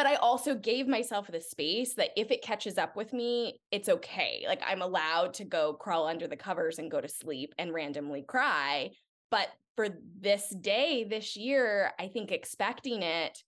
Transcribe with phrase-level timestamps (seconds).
[0.00, 3.90] but I also gave myself the space that if it catches up with me, it's
[3.90, 4.46] okay.
[4.48, 8.22] Like I'm allowed to go crawl under the covers and go to sleep and randomly
[8.22, 8.92] cry.
[9.30, 13.44] But for this day, this year, I think expecting it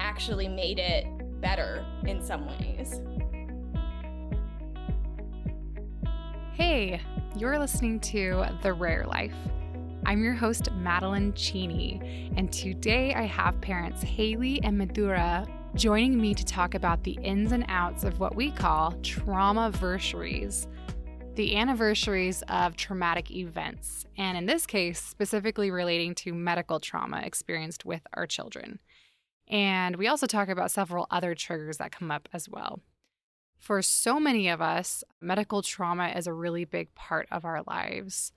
[0.00, 1.06] actually made it
[1.40, 3.00] better in some ways.
[6.54, 7.00] Hey,
[7.36, 9.36] you're listening to The Rare Life.
[10.04, 15.46] I'm your host, Madeline Cheney, and today I have parents Hailey and Madhura
[15.76, 20.66] joining me to talk about the ins and outs of what we call trauma versaries,
[21.34, 27.84] the anniversaries of traumatic events, and in this case, specifically relating to medical trauma experienced
[27.84, 28.78] with our children.
[29.48, 32.80] And we also talk about several other triggers that come up as well.
[33.58, 38.32] For so many of us, medical trauma is a really big part of our lives.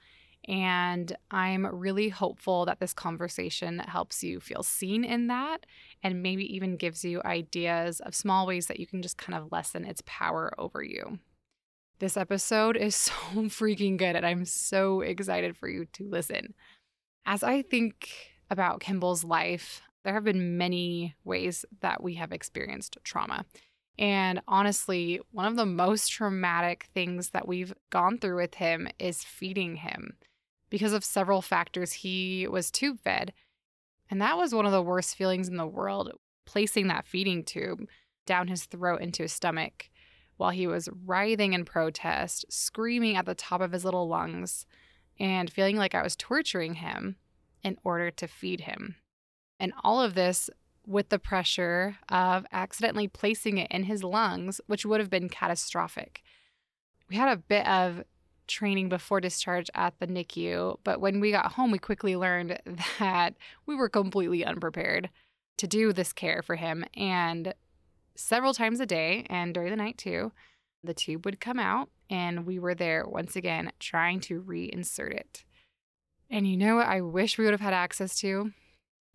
[0.48, 5.66] And I'm really hopeful that this conversation helps you feel seen in that
[6.04, 9.52] and maybe even gives you ideas of small ways that you can just kind of
[9.52, 11.20] lessen its power over you.
[12.00, 13.14] This episode is so
[13.48, 16.54] freaking good, and I'm so excited for you to listen.
[17.26, 18.10] As I think
[18.50, 23.46] about Kimball's life, there have been many ways that we have experienced trauma.
[23.98, 29.26] And honestly, one of the most traumatic things that we've gone through with him is
[29.26, 30.14] feeding him.
[30.70, 33.34] Because of several factors, he was tube fed.
[34.10, 36.12] And that was one of the worst feelings in the world,
[36.46, 37.88] placing that feeding tube
[38.26, 39.90] down his throat into his stomach
[40.38, 44.66] while he was writhing in protest, screaming at the top of his little lungs,
[45.20, 47.18] and feeling like I was torturing him
[47.62, 48.96] in order to feed him.
[49.60, 50.50] And all of this
[50.88, 56.24] with the pressure of accidentally placing it in his lungs, which would have been catastrophic.
[57.10, 58.04] We had a bit of
[58.50, 62.60] training before discharge at the NICU, but when we got home, we quickly learned
[63.00, 65.10] that we were completely unprepared
[65.58, 66.84] to do this care for him.
[66.96, 67.54] And
[68.16, 70.32] several times a day, and during the night too,
[70.84, 75.44] the tube would come out, and we were there once again trying to reinsert it.
[76.30, 78.52] And you know what I wish we would have had access to?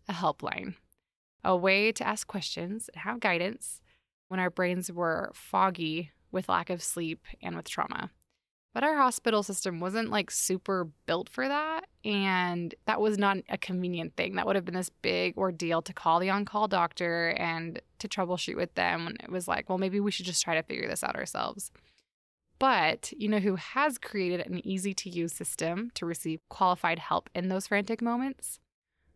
[0.07, 0.75] A helpline,
[1.43, 3.81] a way to ask questions and have guidance
[4.27, 8.11] when our brains were foggy with lack of sleep and with trauma.
[8.75, 11.85] But our hospital system wasn't like super built for that.
[12.03, 14.35] And that was not a convenient thing.
[14.35, 18.09] That would have been this big ordeal to call the on call doctor and to
[18.09, 19.07] troubleshoot with them.
[19.07, 21.71] And it was like, well, maybe we should just try to figure this out ourselves.
[22.59, 27.29] But you know who has created an easy to use system to receive qualified help
[27.33, 28.59] in those frantic moments?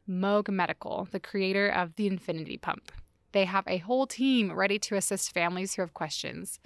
[0.10, 2.94] Moog Medical, the creator of the Infinity Pump.
[3.34, 6.62] They have a whole team ready to assist families who have questions.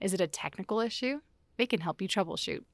[0.00, 1.22] Is it a technical issue?
[1.60, 2.64] They can help you troubleshoot.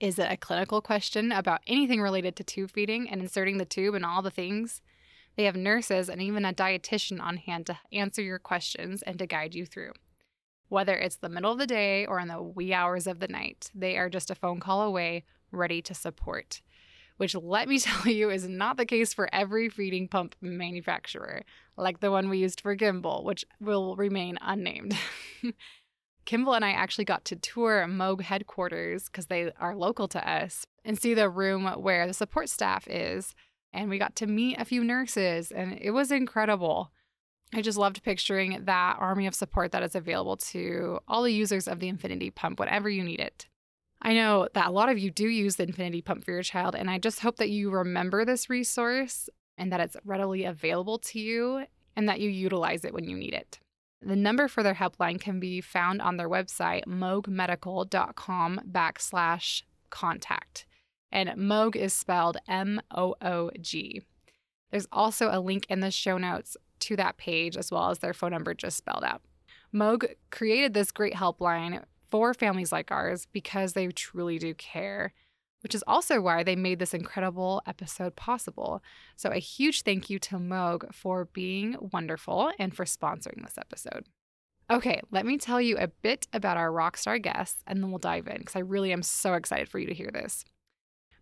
[0.00, 3.94] Is it a clinical question about anything related to tube feeding and inserting the tube
[3.94, 4.82] and all the things?
[5.34, 9.26] They have nurses and even a dietitian on hand to answer your questions and to
[9.26, 9.92] guide you through.
[10.68, 13.70] Whether it's the middle of the day or in the wee hours of the night,
[13.74, 16.60] they are just a phone call away, ready to support.
[17.16, 21.44] Which, let me tell you, is not the case for every feeding pump manufacturer,
[21.78, 24.94] like the one we used for Kimball, which will remain unnamed.
[26.24, 30.66] Kimball and I actually got to tour Moog headquarters because they are local to us
[30.84, 33.34] and see the room where the support staff is.
[33.72, 36.92] And we got to meet a few nurses, and it was incredible.
[37.52, 41.66] I just loved picturing that army of support that is available to all the users
[41.66, 43.48] of the Infinity Pump whenever you need it.
[44.00, 46.74] I know that a lot of you do use the Infinity Pump for your child,
[46.76, 51.18] and I just hope that you remember this resource and that it's readily available to
[51.18, 51.64] you
[51.96, 53.58] and that you utilize it when you need it.
[54.04, 60.66] The number for their helpline can be found on their website, moogmedical.com backslash contact.
[61.10, 64.02] And Moog is spelled M O O G.
[64.70, 68.12] There's also a link in the show notes to that page, as well as their
[68.12, 69.22] phone number just spelled out.
[69.74, 75.12] Moog created this great helpline for families like ours because they truly do care
[75.64, 78.82] which is also why they made this incredible episode possible.
[79.16, 84.04] So, a huge thank you to Moog for being wonderful and for sponsoring this episode.
[84.70, 88.26] Okay, let me tell you a bit about our rockstar guests and then we'll dive
[88.28, 90.44] in because I really am so excited for you to hear this.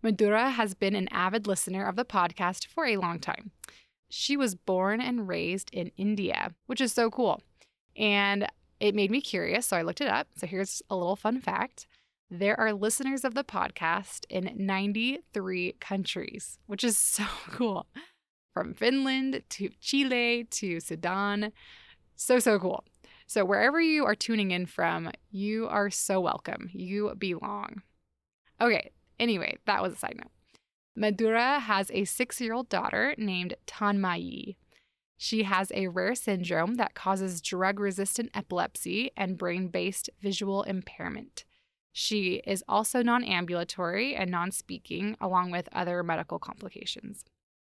[0.02, 3.52] Madhura has been an avid listener of the podcast for a long time.
[4.11, 7.40] She was born and raised in India, which is so cool.
[7.96, 8.49] And
[8.81, 10.26] it made me curious, so I looked it up.
[10.37, 11.87] So here's a little fun fact.
[12.34, 17.84] There are listeners of the podcast in 93 countries, which is so cool.
[18.55, 21.52] From Finland to Chile to Sudan.
[22.17, 22.84] So, so cool.
[23.26, 26.70] So, wherever you are tuning in from, you are so welcome.
[26.73, 27.82] You belong.
[28.62, 30.32] Okay, anyway, that was a side note.
[30.99, 34.56] Madhura has a six year old daughter named Tanmayi.
[35.19, 41.44] She has a rare syndrome that causes drug resistant epilepsy and brain based visual impairment.
[41.93, 47.25] She is also non ambulatory and non speaking, along with other medical complications.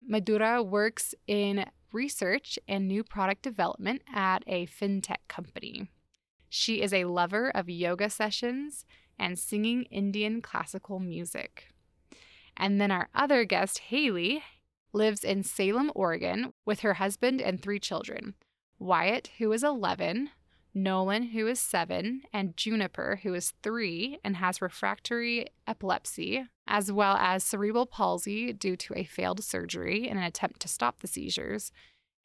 [0.09, 5.89] Madhura works in research and new product development at a fintech company.
[6.49, 8.85] She is a lover of yoga sessions
[9.17, 11.69] and singing Indian classical music.
[12.55, 14.43] And then our other guest, Hailey,
[14.93, 18.35] lives in Salem, Oregon, with her husband and three children
[18.79, 20.29] Wyatt, who is 11,
[20.83, 27.17] Nolan, who is seven, and Juniper, who is three and has refractory epilepsy, as well
[27.17, 31.71] as cerebral palsy due to a failed surgery in an attempt to stop the seizures,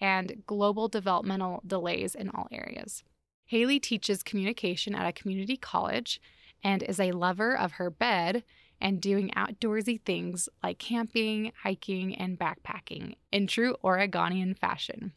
[0.00, 3.02] and global developmental delays in all areas.
[3.46, 6.20] Hailey teaches communication at a community college
[6.62, 8.44] and is a lover of her bed
[8.80, 15.12] and doing outdoorsy things like camping, hiking, and backpacking in true Oregonian fashion.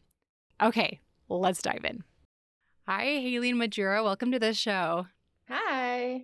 [0.62, 2.04] Okay, let's dive in.
[2.88, 4.04] Hi, Hailey and Madhura.
[4.04, 5.08] Welcome to the show.
[5.48, 6.22] Hi.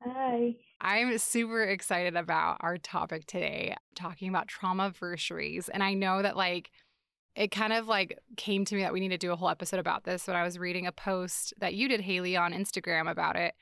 [0.00, 0.54] Hi.
[0.80, 5.68] I'm super excited about our topic today, talking about trauma versaries.
[5.68, 6.70] And I know that, like,
[7.34, 9.80] it kind of like came to me that we need to do a whole episode
[9.80, 13.34] about this when I was reading a post that you did, Hailey, on Instagram about
[13.34, 13.54] it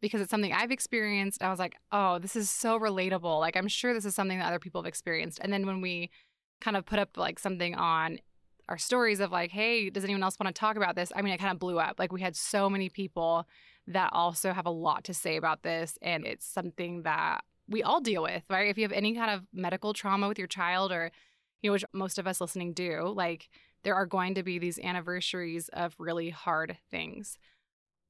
[0.00, 1.42] because it's something I've experienced.
[1.42, 3.40] I was like, oh, this is so relatable.
[3.40, 5.40] Like, I'm sure this is something that other people have experienced.
[5.42, 6.10] And then when we
[6.60, 8.20] kind of put up like something on
[8.68, 11.12] our stories of like, hey, does anyone else want to talk about this?
[11.14, 11.98] I mean, it kind of blew up.
[11.98, 13.46] Like, we had so many people
[13.86, 15.98] that also have a lot to say about this.
[16.02, 18.68] And it's something that we all deal with, right?
[18.68, 21.10] If you have any kind of medical trauma with your child or,
[21.62, 23.48] you know, which most of us listening do, like,
[23.84, 27.38] there are going to be these anniversaries of really hard things.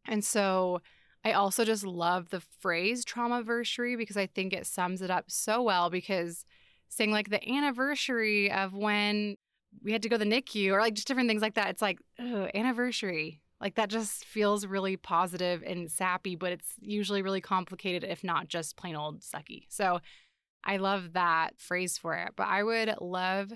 [0.07, 0.81] And so,
[1.25, 5.63] I also just love the phrase traumaversary because I think it sums it up so
[5.63, 6.45] well because
[6.89, 9.37] saying like the anniversary of when
[9.83, 11.69] we had to go to the NICU or like just different things like that.
[11.71, 13.41] It's like, ugh, anniversary.
[13.61, 18.49] Like that just feels really positive and sappy, but it's usually really complicated, if not
[18.49, 19.65] just plain old sucky.
[19.69, 20.01] So
[20.65, 22.35] I love that phrase for it.
[22.37, 23.53] But I would love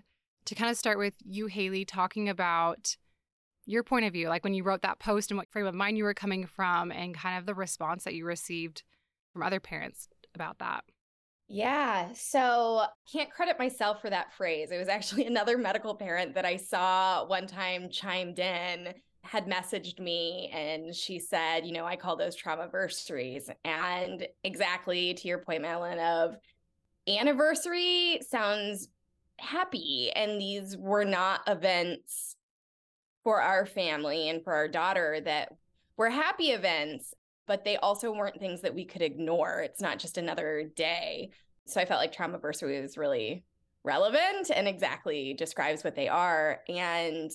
[0.47, 2.97] to kind of start with you, Hailey, talking about
[3.65, 5.97] your point of view, like when you wrote that post and what frame of mind
[5.97, 8.83] you were coming from, and kind of the response that you received
[9.33, 10.83] from other parents about that.
[11.53, 12.09] Yeah.
[12.15, 14.71] So can't credit myself for that phrase.
[14.71, 20.01] It was actually another medical parent that I saw one time chimed in, had messaged
[20.01, 23.51] me, and she said, you know, I call those trauma traumaversaries.
[23.67, 26.37] And exactly to your point, Madeline, of
[27.07, 28.89] anniversary sounds
[29.39, 30.11] happy.
[30.17, 32.35] And these were not events
[33.25, 35.53] for our family and for our daughter that
[35.99, 37.13] were happy events,
[37.47, 39.61] but they also weren't things that we could ignore.
[39.61, 41.31] It's not just another day.
[41.67, 43.45] So I felt like Traumaversary was really
[43.85, 46.61] relevant and exactly describes what they are.
[46.69, 47.31] And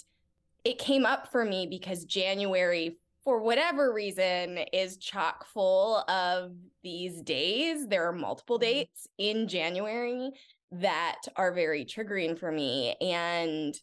[0.64, 6.52] it came up for me because January, for whatever reason, is chock full of
[6.84, 7.88] these days.
[7.88, 8.72] There are multiple mm-hmm.
[8.72, 10.32] dates in January
[10.72, 12.96] that are very triggering for me.
[13.02, 13.80] And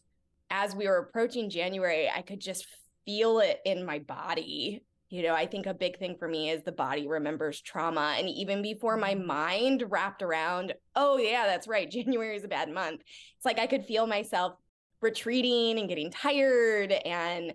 [0.51, 2.67] as we were approaching January, I could just
[3.05, 4.83] feel it in my body.
[5.09, 8.15] You know, I think a big thing for me is the body remembers trauma.
[8.17, 9.27] And even before my mm-hmm.
[9.27, 13.01] mind wrapped around, oh, yeah, that's right, January is a bad month,
[13.35, 14.53] it's like I could feel myself
[15.01, 17.53] retreating and getting tired and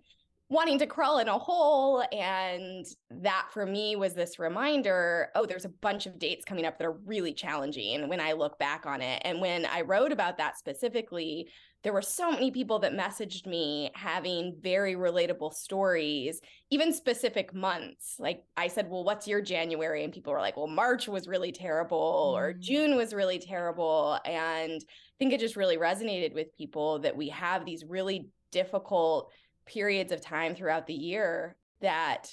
[0.50, 2.04] wanting to crawl in a hole.
[2.12, 2.84] And
[3.22, 6.84] that for me was this reminder oh, there's a bunch of dates coming up that
[6.84, 9.22] are really challenging when I look back on it.
[9.24, 11.48] And when I wrote about that specifically,
[11.82, 18.16] there were so many people that messaged me having very relatable stories, even specific months.
[18.18, 20.04] Like I said, Well, what's your January?
[20.04, 22.38] And people were like, Well, March was really terrible, mm.
[22.38, 24.18] or June was really terrible.
[24.24, 29.32] And I think it just really resonated with people that we have these really difficult
[29.64, 32.28] periods of time throughout the year that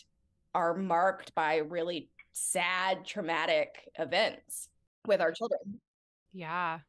[0.54, 4.68] are marked by really sad, traumatic events
[5.06, 5.80] with our children.
[6.34, 6.80] Yeah.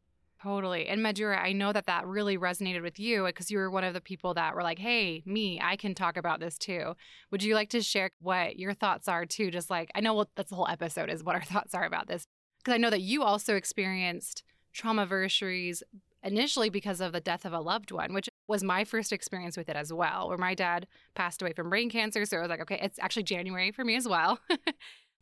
[0.43, 0.87] Totally.
[0.87, 3.83] And Madhura, I know that that really resonated with you uh, because you were one
[3.83, 6.95] of the people that were like, hey, me, I can talk about this too.
[7.33, 9.51] Would you like to share what your thoughts are too?
[9.51, 12.07] Just like, I know what that's the whole episode is what our thoughts are about
[12.07, 12.25] this.
[12.59, 15.83] Because I know that you also experienced traumaversaries
[16.23, 19.69] initially because of the death of a loved one, which was my first experience with
[19.69, 22.25] it as well, where my dad passed away from brain cancer.
[22.25, 24.39] So I was like, okay, it's actually January for me as well.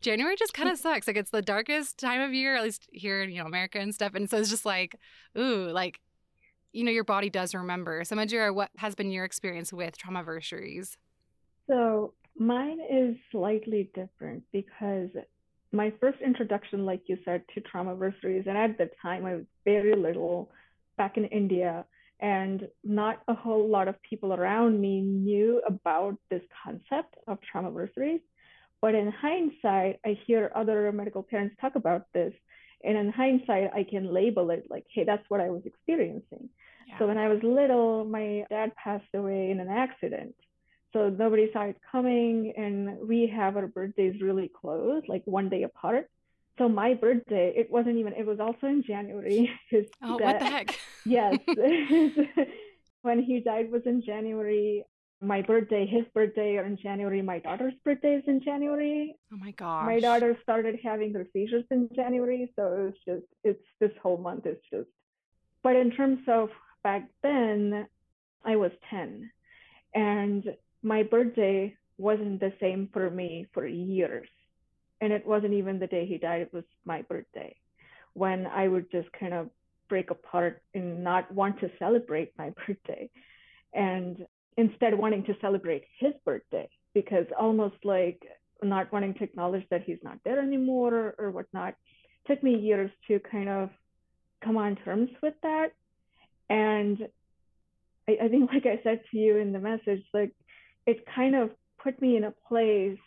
[0.00, 0.82] January just kind of mm.
[0.82, 1.06] sucks.
[1.06, 3.94] Like it's the darkest time of year, at least here in you know America and
[3.94, 4.14] stuff.
[4.14, 4.96] And so it's just like,
[5.38, 6.00] ooh, like
[6.72, 8.04] you know, your body does remember.
[8.04, 10.96] So Madhura, what has been your experience with traumaversaries?
[11.68, 15.08] So mine is slightly different because
[15.72, 19.94] my first introduction, like you said, to traumaversaries, and at the time I was very
[19.96, 20.50] little
[20.96, 21.84] back in India,
[22.20, 28.20] And not a whole lot of people around me knew about this concept of traumaversaries.
[28.80, 32.32] But in hindsight, I hear other medical parents talk about this.
[32.84, 36.50] And in hindsight, I can label it like, hey, that's what I was experiencing.
[36.86, 36.98] Yeah.
[36.98, 40.34] So when I was little, my dad passed away in an accident.
[40.92, 45.64] So nobody saw it coming, and we have our birthdays really close, like one day
[45.64, 46.08] apart.
[46.58, 49.50] So my birthday, it wasn't even, it was also in January.
[50.02, 50.78] oh, what the heck?
[51.04, 51.38] yes.
[53.02, 54.84] when he died was in January.
[55.20, 57.22] My birthday, his birthday are in January.
[57.22, 59.16] My daughter's birthday is in January.
[59.32, 59.86] Oh my gosh.
[59.86, 62.52] My daughter started having her seizures in January.
[62.56, 64.88] So it's just, it's this whole month is just,
[65.62, 66.50] but in terms of
[66.82, 67.86] back then,
[68.44, 69.30] I was 10.
[69.94, 70.44] And
[70.82, 74.28] my birthday wasn't the same for me for years
[75.00, 77.54] and it wasn't even the day he died it was my birthday
[78.14, 79.48] when i would just kind of
[79.88, 83.08] break apart and not want to celebrate my birthday
[83.72, 88.22] and instead wanting to celebrate his birthday because almost like
[88.62, 91.74] not wanting to acknowledge that he's not there anymore or, or whatnot.
[92.26, 93.70] Took me years to kind of
[94.42, 95.68] come on terms with that.
[96.48, 97.06] And
[98.08, 100.32] I, I think like i said to you in the message like
[100.86, 101.50] it kind of
[101.82, 102.98] put me in a place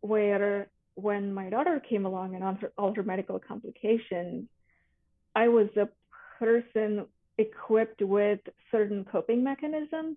[0.00, 4.48] where when my daughter came along and her, all her medical complications,
[5.34, 5.88] I was a
[6.38, 10.16] person equipped with certain coping mechanisms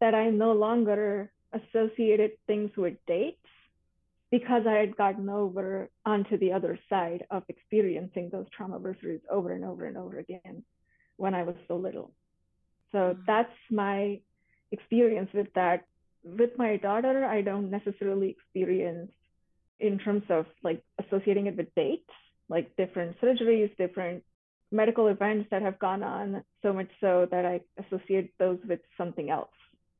[0.00, 3.36] that I no longer associated things with dates
[4.30, 9.52] because I had gotten over onto the other side of experiencing those trauma traumaversaries over
[9.52, 10.62] and over and over again
[11.16, 12.12] when I was so little.
[12.92, 13.22] So mm-hmm.
[13.26, 14.20] that's my
[14.72, 15.84] experience with that.
[16.22, 19.10] With my daughter, I don't necessarily experience
[19.80, 22.10] in terms of like associating it with dates,
[22.48, 24.22] like different surgeries, different
[24.70, 29.30] medical events that have gone on, so much so that I associate those with something
[29.30, 29.48] else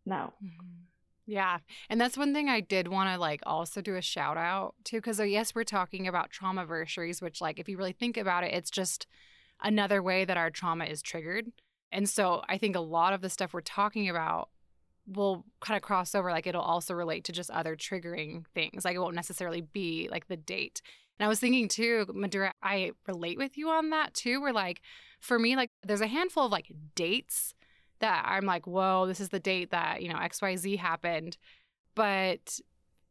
[0.06, 0.32] now.
[0.42, 0.84] Mm-hmm.
[1.26, 1.58] Yeah.
[1.88, 4.96] And that's one thing I did want to like also do a shout out to
[4.96, 8.52] because, oh, yes, we're talking about traumaversaries, which, like, if you really think about it,
[8.52, 9.06] it's just
[9.62, 11.52] another way that our trauma is triggered.
[11.92, 14.48] And so I think a lot of the stuff we're talking about
[15.06, 18.94] will kind of cross over like it'll also relate to just other triggering things like
[18.94, 20.82] it won't necessarily be like the date
[21.18, 24.80] and i was thinking too madhura i relate with you on that too where like
[25.18, 27.54] for me like there's a handful of like dates
[28.00, 31.36] that i'm like whoa this is the date that you know xyz happened.
[31.94, 32.60] But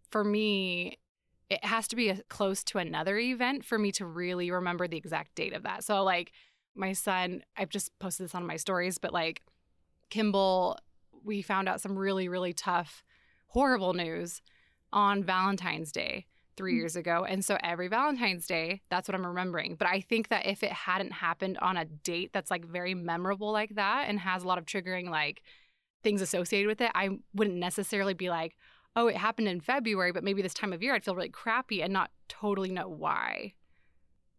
[0.09, 0.97] for me
[1.49, 4.97] it has to be a, close to another event for me to really remember the
[4.97, 5.83] exact date of that.
[5.83, 6.31] So like
[6.75, 9.41] my son i've just posted this on my stories but like
[10.09, 10.77] kimball
[11.23, 13.03] we found out some really, really tough,
[13.47, 14.41] horrible news
[14.91, 16.25] on Valentine's Day
[16.59, 17.23] three years ago.
[17.23, 19.75] And so every Valentine's Day, that's what I'm remembering.
[19.79, 23.53] But I think that if it hadn't happened on a date that's like very memorable
[23.53, 25.41] like that and has a lot of triggering like
[26.03, 28.57] things associated with it, I wouldn't necessarily be like,
[28.97, 31.81] oh, it happened in February, but maybe this time of year I'd feel really crappy
[31.81, 33.53] and not totally know why.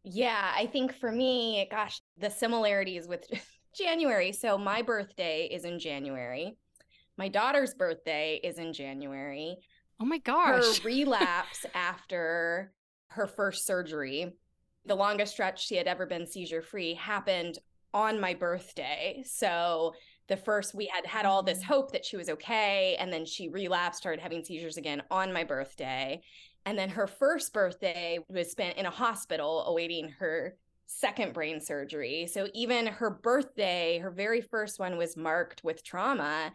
[0.04, 3.24] Yeah, I think for me, gosh, the similarities with
[3.74, 4.32] January.
[4.32, 6.54] So my birthday is in January.
[7.16, 9.56] My daughter's birthday is in January.
[10.00, 10.78] Oh my gosh.
[10.78, 12.72] Her relapse after
[13.08, 14.32] her first surgery,
[14.86, 17.58] the longest stretch she had ever been seizure free, happened
[17.92, 19.22] on my birthday.
[19.26, 19.94] So
[20.30, 21.64] the first we had had all this mm.
[21.64, 25.44] hope that she was okay and then she relapsed started having seizures again on my
[25.44, 26.22] birthday
[26.64, 32.28] and then her first birthday was spent in a hospital awaiting her second brain surgery
[32.32, 36.52] so even her birthday her very first one was marked with trauma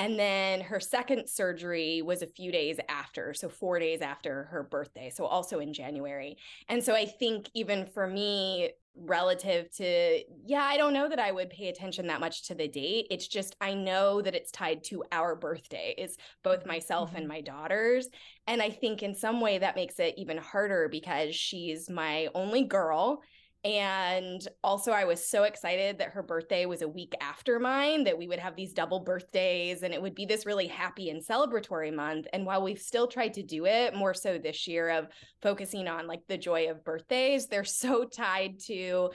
[0.00, 4.62] and then her second surgery was a few days after, so four days after her
[4.62, 6.38] birthday, so also in January.
[6.70, 11.30] And so I think even for me, relative to, yeah, I don't know that I
[11.32, 13.08] would pay attention that much to the date.
[13.10, 17.18] It's just I know that it's tied to our birthdays, both myself mm-hmm.
[17.18, 18.08] and my daughter's.
[18.46, 22.64] And I think in some way that makes it even harder because she's my only
[22.64, 23.22] girl
[23.62, 28.16] and also, I was so excited that her birthday was a week after mine, that
[28.16, 31.94] we would have these double birthdays and it would be this really happy and celebratory
[31.94, 32.26] month.
[32.32, 35.08] And while we've still tried to do it more so this year of
[35.42, 39.10] focusing on like the joy of birthdays, they're so tied to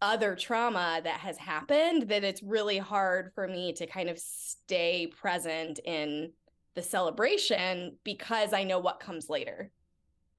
[0.00, 5.06] other trauma that has happened that it's really hard for me to kind of stay
[5.06, 6.32] present in
[6.74, 9.70] the celebration because I know what comes later.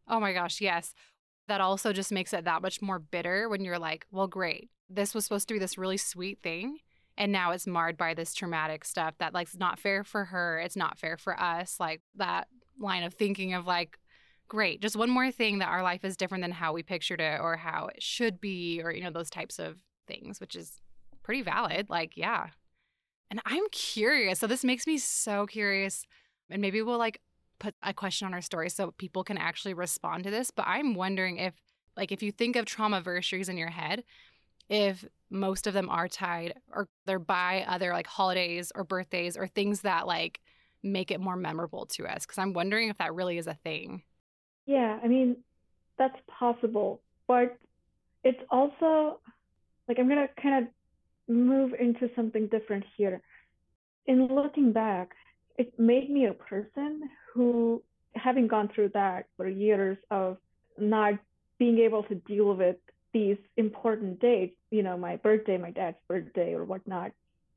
[0.07, 0.95] Oh my gosh, yes
[1.47, 4.69] that also just makes it that much more bitter when you're like, well, great.
[4.89, 6.79] This was supposed to be this really sweet thing.
[7.17, 10.59] And now it's marred by this traumatic stuff that, like, it's not fair for her.
[10.59, 11.79] It's not fair for us.
[11.79, 12.47] Like, that
[12.79, 13.99] line of thinking of, like,
[14.47, 17.39] great, just one more thing that our life is different than how we pictured it
[17.39, 20.81] or how it should be, or, you know, those types of things, which is
[21.23, 21.89] pretty valid.
[21.89, 22.47] Like, yeah.
[23.29, 24.39] And I'm curious.
[24.39, 26.05] So this makes me so curious.
[26.49, 27.19] And maybe we'll like
[27.63, 30.51] put a question on our story so people can actually respond to this.
[30.51, 31.53] But I'm wondering if,
[31.95, 34.03] like, if you think of trauma versaries in your head,
[34.69, 39.47] if most of them are tied or they're by other like holidays or birthdays or
[39.47, 40.39] things that like
[40.83, 42.25] make it more memorable to us.
[42.25, 44.03] Cause I'm wondering if that really is a thing.
[44.65, 45.37] Yeah, I mean,
[45.97, 47.01] that's possible.
[47.27, 47.57] But
[48.23, 49.19] it's also
[49.87, 53.21] like I'm going to kind of move into something different here.
[54.05, 55.11] In looking back,
[55.57, 57.81] it made me a person who,
[58.15, 60.37] having gone through that for years of
[60.77, 61.13] not
[61.59, 62.77] being able to deal with
[63.13, 67.11] these important dates, you know, my birthday, my dad's birthday, or whatnot,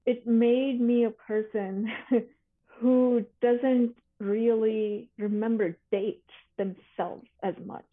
[0.05, 1.91] it made me a person
[2.67, 7.85] who doesn't really remember dates themselves as much.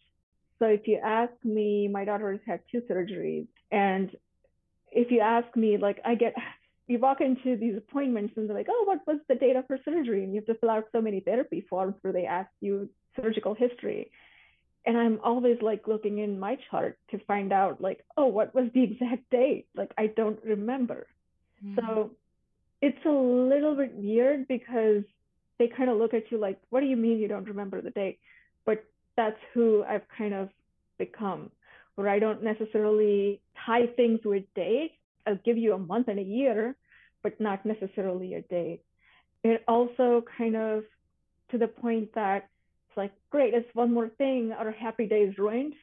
[0.58, 4.10] So if you ask me, my daughter has had two surgeries, and
[4.92, 6.34] if you ask me, like I get,
[6.86, 9.78] you walk into these appointments and they're like, oh, what was the date of her
[9.84, 10.22] surgery?
[10.22, 13.54] And you have to fill out so many therapy forms where they ask you surgical
[13.54, 14.10] history.
[14.86, 18.70] And I'm always like looking in my chart to find out, like, oh, what was
[18.74, 19.66] the exact date?
[19.74, 21.06] Like, I don't remember.
[21.64, 21.78] Mm-hmm.
[21.78, 22.10] So
[22.82, 25.04] it's a little bit weird because
[25.58, 27.90] they kind of look at you like, what do you mean you don't remember the
[27.90, 28.18] date?
[28.66, 28.84] But
[29.16, 30.50] that's who I've kind of
[30.98, 31.50] become,
[31.94, 34.92] where I don't necessarily tie things with dates.
[35.26, 36.76] I'll give you a month and a year,
[37.22, 38.82] but not necessarily a date.
[39.42, 40.84] It also kind of
[41.50, 42.48] to the point that
[42.88, 45.74] it's like, great, it's one more thing, our happy day is ruined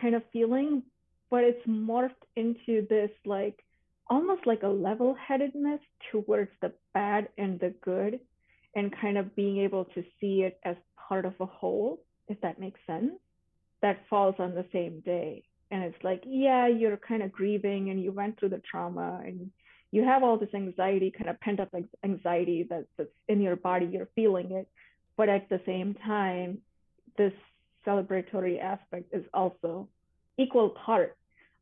[0.00, 0.82] kind of feeling,
[1.30, 3.64] but it's morphed into this like
[4.08, 5.80] almost like a level headedness
[6.12, 8.20] towards the bad and the good
[8.74, 10.76] and kind of being able to see it as
[11.08, 13.12] part of a whole if that makes sense,
[13.82, 15.44] that falls on the same day.
[15.70, 19.50] And it's like, yeah, you're kind of grieving and you went through the trauma and
[19.90, 23.86] you have all this anxiety, kind of pent up anxiety that, that's in your body,
[23.86, 24.68] you're feeling it.
[25.16, 26.58] But at the same time,
[27.16, 27.32] this
[27.86, 29.88] celebratory aspect is also
[30.36, 31.16] equal part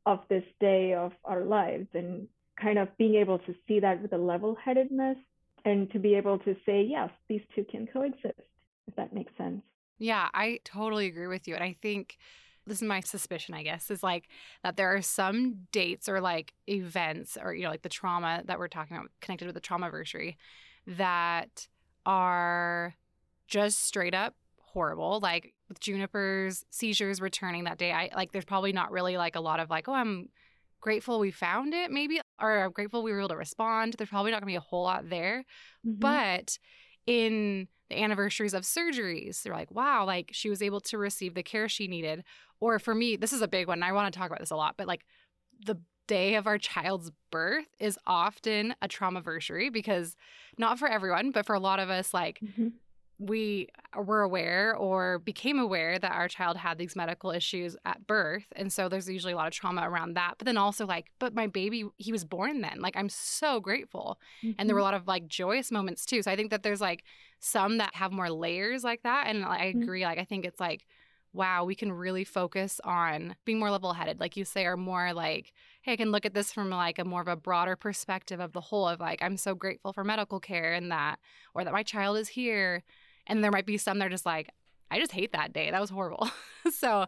[0.06, 2.28] of this day of our lives and
[2.60, 5.16] kind of being able to see that with a level headedness
[5.64, 8.40] and to be able to say, yes, these two can coexist,
[8.86, 9.62] if that makes sense.
[9.98, 11.54] Yeah, I totally agree with you.
[11.54, 12.16] And I think
[12.66, 14.28] this is my suspicion, I guess, is like
[14.62, 18.58] that there are some dates or like events or, you know, like the trauma that
[18.58, 20.38] we're talking about connected with the trauma anniversary
[20.86, 21.68] that
[22.06, 22.94] are
[23.46, 25.20] just straight up horrible.
[25.20, 29.40] Like with Juniper's seizures returning that day, I like there's probably not really like a
[29.40, 30.28] lot of like, oh, I'm
[30.80, 33.94] grateful we found it, maybe, or I'm grateful we were able to respond.
[33.96, 35.44] There's probably not gonna be a whole lot there.
[35.86, 35.98] Mm-hmm.
[36.00, 36.58] But
[37.06, 39.42] in the anniversaries of surgeries.
[39.42, 42.24] They're like, wow, like she was able to receive the care she needed.
[42.60, 43.82] Or for me, this is a big one.
[43.82, 45.04] I want to talk about this a lot, but like
[45.64, 50.16] the day of our child's birth is often a trauma anniversary because
[50.58, 52.68] not for everyone, but for a lot of us, like mm-hmm
[53.18, 58.46] we were aware or became aware that our child had these medical issues at birth.
[58.56, 60.34] And so there's usually a lot of trauma around that.
[60.38, 62.80] But then also, like, but my baby, he was born then.
[62.80, 64.18] Like, I'm so grateful.
[64.42, 64.52] Mm-hmm.
[64.58, 64.92] And there were a mm-hmm.
[64.92, 66.22] lot of like joyous moments too.
[66.22, 67.04] So I think that there's like
[67.38, 69.28] some that have more layers like that.
[69.28, 69.82] And I mm-hmm.
[69.82, 70.00] agree.
[70.00, 70.08] Mm-hmm.
[70.10, 70.84] Like, I think it's like,
[71.32, 75.12] wow, we can really focus on being more level headed, like you say, or more
[75.12, 78.38] like, hey, I can look at this from like a more of a broader perspective
[78.38, 81.18] of the whole of like, I'm so grateful for medical care and that,
[81.52, 82.84] or that my child is here
[83.26, 84.50] and there might be some that are just like,
[84.90, 85.70] I just hate that day.
[85.70, 86.28] That was horrible.
[86.70, 87.06] so,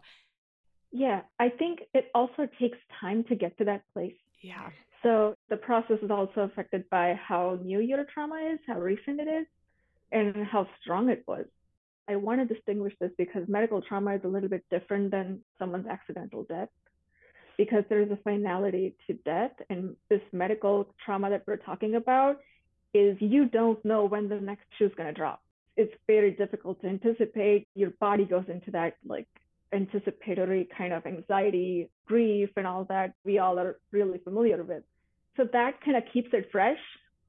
[0.91, 4.15] yeah, I think it also takes time to get to that place.
[4.41, 4.69] Yeah.
[5.03, 9.27] So the process is also affected by how new your trauma is, how recent it
[9.27, 9.47] is,
[10.11, 11.45] and how strong it was.
[12.09, 15.87] I want to distinguish this because medical trauma is a little bit different than someone's
[15.87, 16.69] accidental death
[17.57, 19.51] because there's a finality to death.
[19.69, 22.37] And this medical trauma that we're talking about
[22.93, 25.41] is you don't know when the next shoe is going to drop
[25.77, 27.67] it's very difficult to anticipate.
[27.75, 29.27] Your body goes into that like
[29.71, 34.83] anticipatory kind of anxiety, grief, and all that we all are really familiar with.
[35.37, 36.79] So that kind of keeps it fresh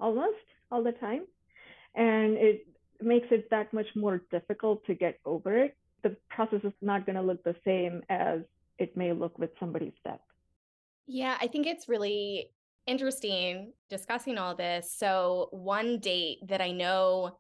[0.01, 0.37] almost
[0.71, 1.27] all the time.
[1.95, 2.67] And it
[3.01, 5.77] makes it that much more difficult to get over it.
[6.03, 8.41] The process is not going to look the same as
[8.79, 10.21] it may look with somebody's death.
[11.07, 12.51] Yeah, I think it's really
[12.87, 14.93] interesting discussing all this.
[14.97, 17.39] So, one date that I know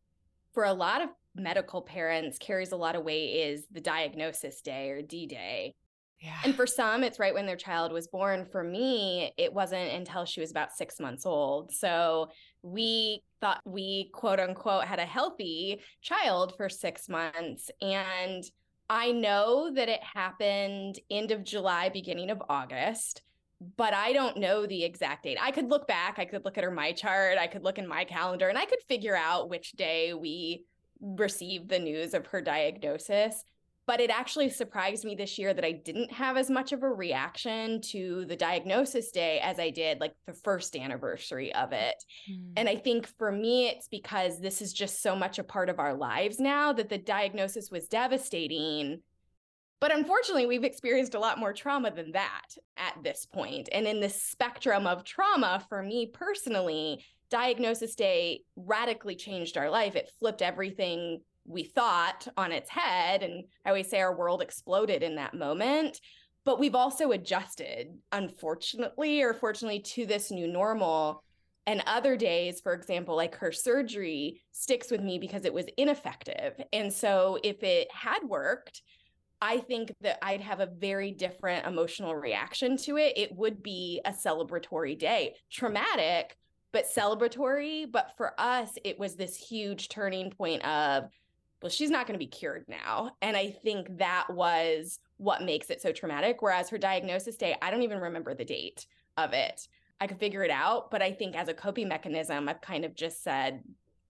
[0.52, 4.90] for a lot of medical parents carries a lot of weight is the diagnosis day
[4.90, 5.74] or D day.
[6.20, 6.36] Yeah.
[6.44, 8.44] And for some, it's right when their child was born.
[8.50, 11.72] For me, it wasn't until she was about six months old.
[11.72, 12.30] So
[12.62, 17.70] we thought we, quote unquote, had a healthy child for six months.
[17.80, 18.42] And
[18.90, 23.22] I know that it happened end of July, beginning of August.
[23.76, 25.38] But I don't know the exact date.
[25.40, 27.88] I could look back, I could look at her my chart, I could look in
[27.88, 30.64] my calendar, and I could figure out which day we
[31.00, 33.44] received the news of her diagnosis.
[33.86, 36.90] But it actually surprised me this year that I didn't have as much of a
[36.90, 41.94] reaction to the diagnosis day as I did like the first anniversary of it.
[42.30, 42.52] Mm.
[42.58, 45.78] And I think for me, it's because this is just so much a part of
[45.78, 49.00] our lives now that the diagnosis was devastating
[49.80, 53.68] but unfortunately, we've experienced a lot more trauma than that at this point.
[53.72, 59.94] And in the spectrum of trauma, for me personally, diagnosis day radically changed our life.
[59.94, 63.22] It flipped everything we thought on its head.
[63.22, 66.00] And I always say our world exploded in that moment.
[66.44, 71.22] But we've also adjusted, unfortunately or fortunately, to this new normal.
[71.66, 76.60] And other days, for example, like her surgery sticks with me because it was ineffective.
[76.72, 78.82] And so if it had worked,
[79.40, 83.16] I think that I'd have a very different emotional reaction to it.
[83.16, 86.36] It would be a celebratory day, traumatic,
[86.72, 87.90] but celebratory.
[87.90, 91.04] But for us, it was this huge turning point of,
[91.62, 93.12] well, she's not going to be cured now.
[93.22, 96.42] And I think that was what makes it so traumatic.
[96.42, 99.68] Whereas her diagnosis day, I don't even remember the date of it.
[100.00, 100.90] I could figure it out.
[100.90, 103.62] But I think as a coping mechanism, I've kind of just said,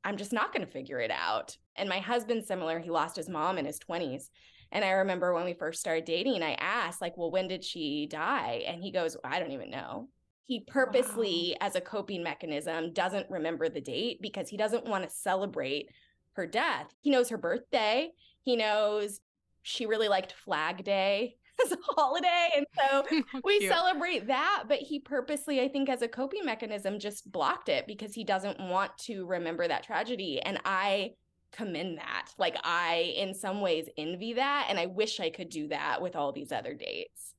[0.05, 1.57] I'm just not going to figure it out.
[1.77, 2.79] And my husband's similar.
[2.79, 4.31] He lost his mom in his 20s.
[4.71, 8.07] And I remember when we first started dating, I asked, like, well, when did she
[8.11, 8.65] die?
[8.67, 10.09] And he goes, I don't even know.
[10.47, 11.67] He purposely, wow.
[11.67, 15.89] as a coping mechanism, doesn't remember the date because he doesn't want to celebrate
[16.33, 16.87] her death.
[17.01, 18.11] He knows her birthday.
[18.43, 19.21] He knows
[19.63, 22.49] she really liked Flag Day as a holiday.
[22.57, 23.05] And so
[23.45, 24.65] we celebrate that.
[24.69, 28.61] But he purposely, I think, as a coping mechanism, just blocked it because he doesn't
[28.61, 30.41] want to remember that tragedy.
[30.41, 31.13] And I
[31.59, 32.29] commend that.
[32.39, 36.15] Like I in some ways envy that and I wish I could do that with
[36.15, 37.35] all these other dates.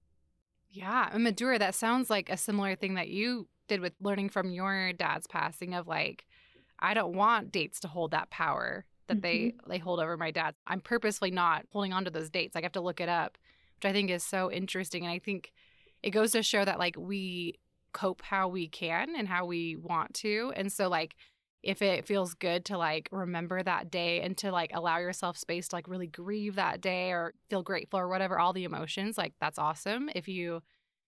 [0.70, 4.52] Yeah, and Madhura, that sounds like a similar thing that you did with learning from
[4.52, 6.26] your dad's passing of like
[6.80, 9.22] I don't want dates to hold that power that mm-hmm.
[9.22, 10.54] they they hold over my dad.
[10.68, 12.56] I'm purposely not holding on to those dates.
[12.56, 13.38] Like I have to look it up,
[13.78, 15.54] which I think is so interesting and I think
[16.04, 17.56] it goes to show that like we
[17.94, 20.54] cope how we can and how we want to.
[20.56, 21.16] And so like
[21.62, 25.68] if it feels good to like remember that day and to like allow yourself space
[25.68, 29.34] to like really grieve that day or feel grateful or whatever, all the emotions, like
[29.42, 30.10] that's awesome.
[30.16, 30.62] If you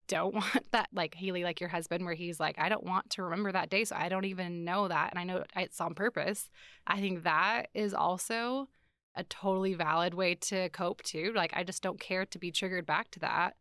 [0.08, 3.24] don't want that, like Hailey, like your husband, where he's like, I don't want to
[3.24, 5.12] remember that day, so I don't even know that.
[5.12, 6.50] And I know it's on purpose.
[6.86, 8.68] I think that is also
[9.16, 11.32] a totally valid way to cope too.
[11.36, 13.56] Like, I just don't care to be triggered back to that.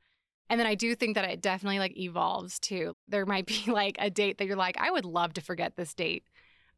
[0.48, 2.94] And then I do think that it definitely like evolves too.
[3.06, 5.94] There might be like a date that you're like, I would love to forget this
[5.94, 6.24] date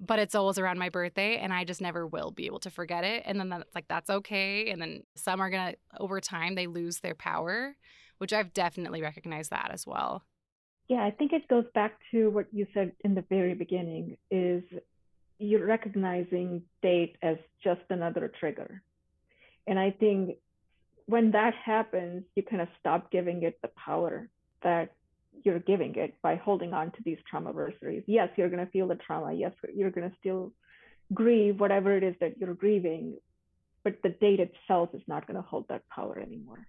[0.05, 3.05] but it's always around my birthday and I just never will be able to forget
[3.05, 3.23] it.
[3.25, 4.71] And then that's like, that's okay.
[4.71, 7.77] And then some are going to, over time, they lose their power,
[8.19, 10.25] which I've definitely recognized that as well.
[10.89, 14.65] Yeah, I think it goes back to what you said in the very beginning is
[15.39, 18.83] you're recognizing date as just another trigger.
[19.69, 20.37] And I think
[21.07, 24.29] when that happens, you kind of stop giving it the power
[24.63, 24.95] that
[25.45, 28.05] you're giving it by holding on to these traumaversaries.
[28.07, 29.33] Yes, you're going to feel the trauma.
[29.33, 30.53] Yes, you're going to still
[31.13, 33.19] grieve whatever it is that you're grieving,
[33.85, 36.67] but the date itself is not going to hold that power anymore.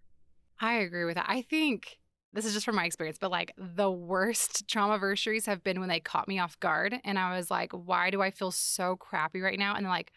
[0.59, 1.25] I agree with that.
[1.27, 1.97] I think
[2.33, 5.99] this is just from my experience, but like the worst traumaversaries have been when they
[5.99, 9.59] caught me off guard and I was like, why do I feel so crappy right
[9.59, 9.75] now?
[9.75, 10.11] And like,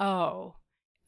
[0.00, 0.56] oh,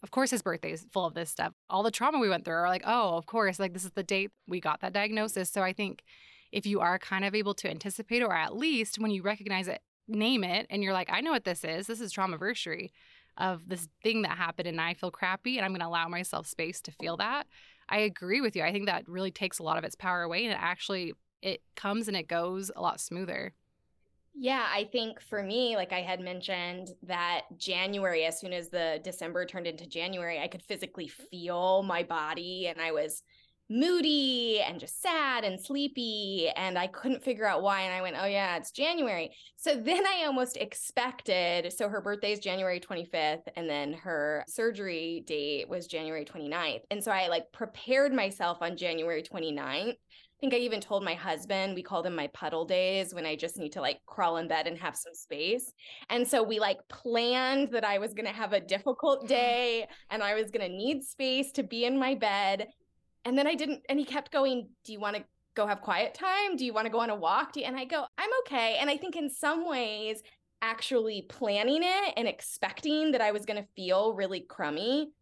[0.03, 1.53] of course his birthday is full of this stuff.
[1.69, 4.03] All the trauma we went through are like, oh, of course, like this is the
[4.03, 5.51] date we got that diagnosis.
[5.51, 6.05] So I think
[6.55, 9.83] if you are kind of able to anticipate or at least when you recognize it,
[10.07, 11.89] name it and you're like, I know what this is.
[11.89, 12.91] This is traumaversary
[13.37, 16.47] of this thing that happened and I feel crappy and I'm going to allow myself
[16.47, 17.49] space to feel that.
[17.89, 18.63] I agree with you.
[18.63, 21.61] I think that really takes a lot of its power away and it actually it
[21.75, 23.53] comes and it goes a lot smoother.
[24.33, 29.01] Yeah, I think for me, like I had mentioned, that January, as soon as the
[29.03, 33.23] December turned into January, I could physically feel my body and I was
[33.71, 38.17] moody and just sad and sleepy and I couldn't figure out why and I went
[38.21, 43.43] oh yeah it's January so then I almost expected so her birthday is January 25th
[43.57, 48.77] and then her surgery date was January 29th and so I like prepared myself on
[48.77, 49.95] January 29th
[50.35, 53.37] I think I even told my husband we call them my puddle days when I
[53.37, 55.73] just need to like crawl in bed and have some space.
[56.11, 60.23] And so we like planned that I was going to have a difficult day and
[60.23, 62.67] I was going to need space to be in my bed
[63.25, 66.15] and then I didn't, and he kept going, Do you want to go have quiet
[66.15, 66.57] time?
[66.57, 67.57] Do you want to go on a walk?
[67.57, 68.77] and I go, I'm okay.
[68.81, 70.23] And I think in some ways,
[70.63, 75.13] actually planning it and expecting that I was going to feel really crummy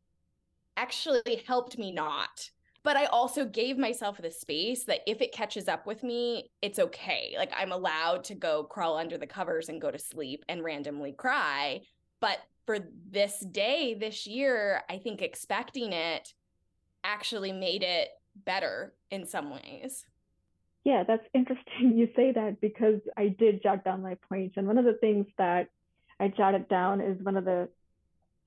[0.77, 2.51] actually helped me not.
[2.85, 6.79] but I also gave myself the space that if it catches up with me, it's
[6.81, 7.35] okay.
[7.37, 11.13] Like I'm allowed to go crawl under the covers and go to sleep and randomly
[11.13, 11.83] cry.
[12.21, 12.79] But for
[13.11, 16.33] this day, this year, I think expecting it
[17.05, 18.09] actually made it
[18.45, 20.07] better in some ways.
[20.85, 24.57] Yeah, that's interesting you say that because I did jot down my points.
[24.57, 25.69] And one of the things that
[26.19, 27.69] I jotted down is one of the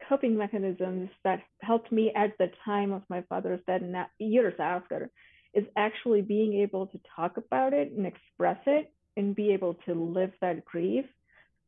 [0.10, 5.10] coping mechanisms that helped me at the time of my father's death and years after
[5.54, 9.94] is actually being able to talk about it and express it and be able to
[9.94, 11.06] live that grief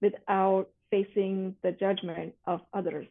[0.02, 3.08] without facing the judgment of others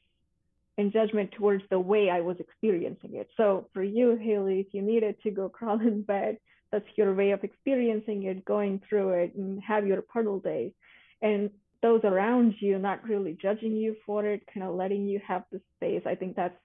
[0.78, 3.28] and judgment towards the way I was experiencing it.
[3.36, 6.38] So for you, Hailey, if you needed to go crawl in bed,
[6.72, 10.74] that's your way of experiencing it, going through it and have your puddle day.
[11.22, 11.50] And
[11.82, 15.60] those around you not really judging you for it, kind of letting you have the
[15.76, 16.02] space.
[16.04, 16.56] I think that's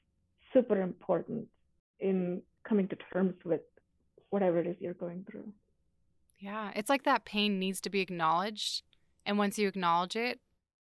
[0.54, 1.48] super important
[2.00, 3.62] in coming to terms with
[4.30, 5.54] whatever it is you're going through.
[6.40, 8.82] Yeah, it's like that pain needs to be acknowledged.
[9.26, 10.40] And once you acknowledge it,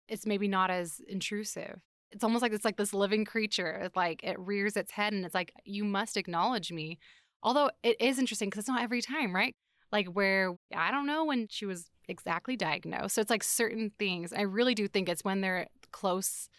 [0.08, 1.80] it's maybe not as intrusive.
[2.14, 3.82] It's almost like it's like this living creature.
[3.84, 7.00] It's like it rears its head and it's like, you must acknowledge me.
[7.42, 9.56] Although it is interesting because it's not every time, right?
[9.92, 13.16] Like where I don't know when she was exactly diagnosed.
[13.16, 14.32] So it's like certain things.
[14.32, 16.50] I really do think it's when they're close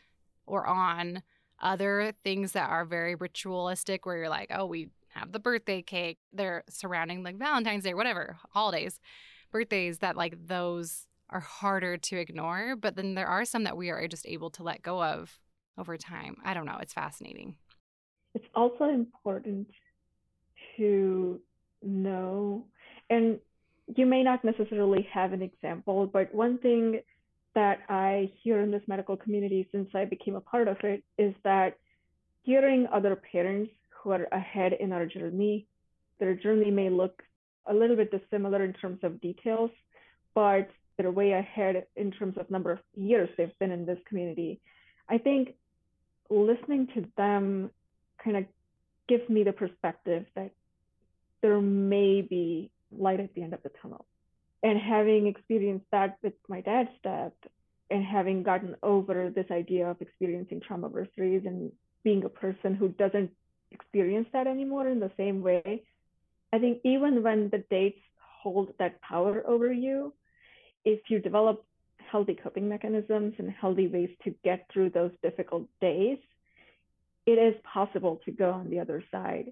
[0.46, 1.22] or on
[1.60, 6.18] other things that are very ritualistic where you're like, oh, we have the birthday cake.
[6.32, 9.00] They're surrounding like Valentine's Day, whatever, holidays,
[9.52, 12.76] birthdays that like those are harder to ignore.
[12.76, 15.38] But then there are some that we are just able to let go of
[15.78, 16.37] over time.
[16.44, 16.78] I don't know.
[16.80, 17.56] It's fascinating.
[18.34, 19.68] It's also important
[20.76, 21.40] to
[21.82, 22.64] know
[23.10, 23.38] and
[23.94, 27.00] you may not necessarily have an example, but one thing
[27.54, 31.34] that I hear in this medical community since I became a part of it is
[31.44, 31.76] that
[32.42, 35.66] hearing other parents who are ahead in our journey,
[36.18, 37.22] their journey may look
[37.66, 39.70] a little bit dissimilar in terms of details,
[40.34, 44.60] but they're way ahead in terms of number of years they've been in this community.
[45.08, 45.54] I think
[46.30, 47.70] listening to them
[48.22, 48.44] kind of
[49.08, 50.50] gives me the perspective that
[51.42, 54.06] there may be light at the end of the tunnel.
[54.62, 57.32] And having experienced that with my dad's death
[57.90, 61.70] and having gotten over this idea of experiencing trauma traumaversaries and
[62.02, 63.30] being a person who doesn't
[63.70, 65.82] experience that anymore in the same way,
[66.52, 68.00] I think even when the dates
[68.42, 70.14] hold that power over you,
[70.84, 71.64] if you develop
[72.14, 76.18] healthy coping mechanisms and healthy ways to get through those difficult days,
[77.27, 79.46] it is possible to go on the other side.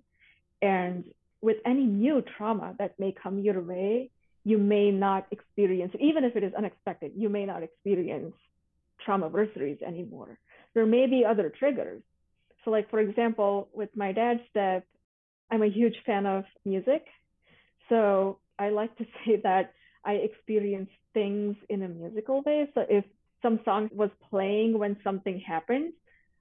[0.61, 1.03] And
[1.40, 4.11] with any new trauma that may come your way,
[4.44, 8.33] you may not experience, even if it is unexpected, you may not experience
[9.05, 10.38] trauma traumaversaries anymore.
[10.72, 12.01] There may be other triggers.
[12.64, 14.85] So, like for example, with my dad's death,
[15.51, 17.05] I'm a huge fan of music.
[17.88, 19.72] So I like to say that
[20.04, 22.68] I experience things in a musical way.
[22.74, 23.04] So if
[23.42, 25.92] some song was playing when something happened,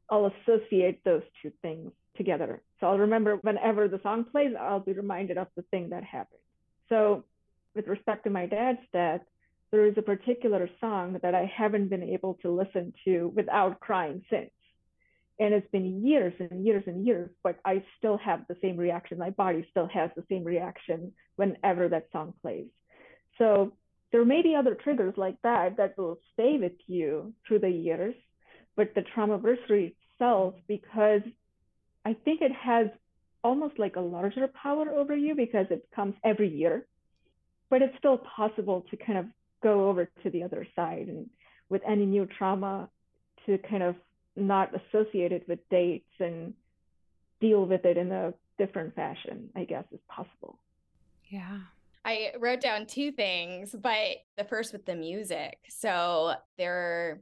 [0.10, 2.62] I'll associate those two things together.
[2.80, 6.41] So I'll remember whenever the song plays, I'll be reminded of the thing that happened.
[6.89, 7.24] So
[7.76, 9.21] with respect to my dad's death,
[9.71, 14.24] there is a particular song that I haven't been able to listen to without crying
[14.30, 14.52] since.
[15.39, 19.17] And it's been years and years and years, but I still have the same reaction.
[19.17, 22.67] My body still has the same reaction whenever that song plays.
[23.38, 23.74] So
[24.12, 28.15] there may be other triggers like that that will stay with you through the years,
[28.76, 31.22] but the trauma traumaversary itself, because
[32.06, 32.88] I think it has
[33.44, 36.86] almost like a larger power over you because it comes every year,
[37.70, 39.26] but it's still possible to kind of
[39.63, 41.30] go over to the other side and
[41.70, 42.89] with any new trauma
[43.46, 43.96] to kind of
[44.36, 46.54] not associate it with dates and
[47.39, 50.60] deal with it in a different fashion, I guess is possible.
[51.30, 51.60] Yeah.
[52.04, 55.58] I wrote down two things, but the first with the music.
[55.70, 57.22] So there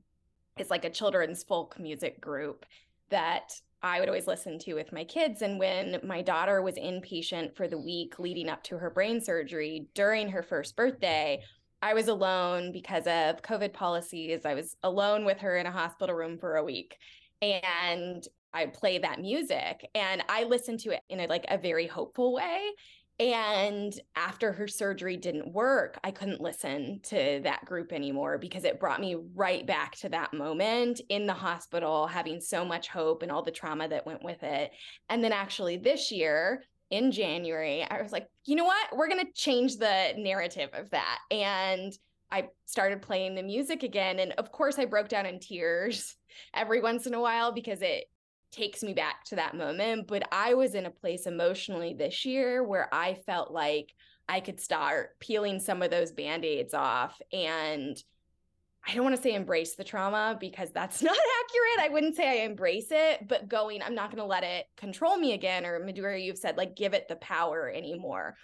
[0.57, 2.65] is like a children's folk music group
[3.09, 5.41] that I would always listen to with my kids.
[5.41, 9.87] And when my daughter was inpatient for the week leading up to her brain surgery
[9.93, 11.41] during her first birthday,
[11.81, 14.45] I was alone because of COVID policies.
[14.45, 16.97] I was alone with her in a hospital room for a week.
[17.41, 21.87] And I play that music and I listened to it in a like a very
[21.87, 22.71] hopeful way.
[23.19, 28.79] And after her surgery didn't work, I couldn't listen to that group anymore because it
[28.79, 33.31] brought me right back to that moment in the hospital, having so much hope and
[33.31, 34.71] all the trauma that went with it.
[35.09, 38.95] And then actually this year, in January, I was like, you know what?
[38.95, 41.19] We're going to change the narrative of that.
[41.29, 41.93] And
[42.31, 44.19] I started playing the music again.
[44.19, 46.15] And of course, I broke down in tears
[46.53, 48.05] every once in a while because it
[48.51, 50.07] takes me back to that moment.
[50.07, 53.93] But I was in a place emotionally this year where I felt like
[54.27, 58.01] I could start peeling some of those band aids off and
[58.87, 61.85] I don't want to say embrace the trauma because that's not accurate.
[61.85, 65.17] I wouldn't say I embrace it, but going, I'm not going to let it control
[65.17, 65.65] me again.
[65.65, 68.35] Or Madhura, you've said, like, give it the power anymore.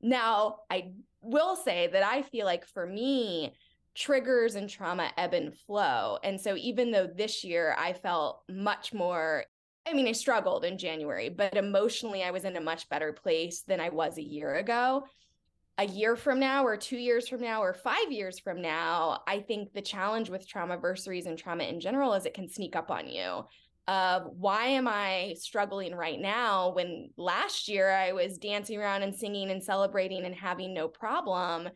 [0.00, 3.54] Now, I will say that I feel like for me,
[3.98, 6.18] triggers and trauma ebb and flow.
[6.22, 9.44] And so even though this year I felt much more,
[9.86, 13.62] I mean, I struggled in January, but emotionally I was in a much better place
[13.62, 15.04] than I was a year ago.
[15.78, 19.38] A year from now or two years from now or five years from now i
[19.38, 22.90] think the challenge with trauma versaries and trauma in general is it can sneak up
[22.90, 23.44] on you.
[23.86, 29.14] Of why am i struggling right now when last year i was dancing around and
[29.14, 31.68] singing and celebrating and having no problem?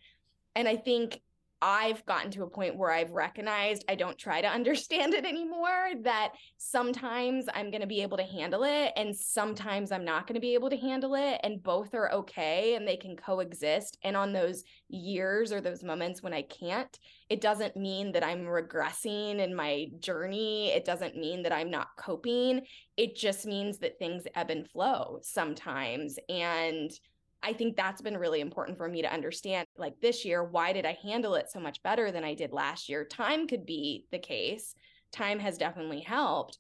[0.57, 1.21] And i think
[1.63, 5.91] I've gotten to a point where I've recognized I don't try to understand it anymore,
[6.03, 10.35] that sometimes I'm going to be able to handle it and sometimes I'm not going
[10.35, 11.41] to be able to handle it.
[11.45, 13.97] And both are okay and they can coexist.
[14.03, 16.99] And on those years or those moments when I can't,
[17.31, 20.73] it doesn't mean that I'm regressing in my journey.
[20.73, 22.63] It doesn't mean that I'm not coping.
[22.97, 26.19] It just means that things ebb and flow sometimes.
[26.29, 26.91] And
[27.43, 29.67] I think that's been really important for me to understand.
[29.77, 32.89] Like this year, why did I handle it so much better than I did last
[32.89, 33.05] year?
[33.05, 34.75] Time could be the case.
[35.11, 36.59] Time has definitely helped.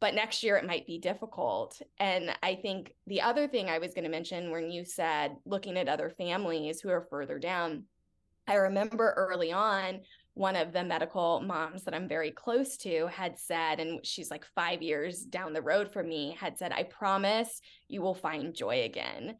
[0.00, 1.80] But next year it might be difficult.
[1.98, 5.76] And I think the other thing I was going to mention when you said looking
[5.76, 7.84] at other families who are further down,
[8.46, 10.00] I remember early on,
[10.34, 14.44] one of the medical moms that I'm very close to had said, and she's like
[14.54, 18.84] five years down the road from me, had said, I promise you will find joy
[18.84, 19.36] again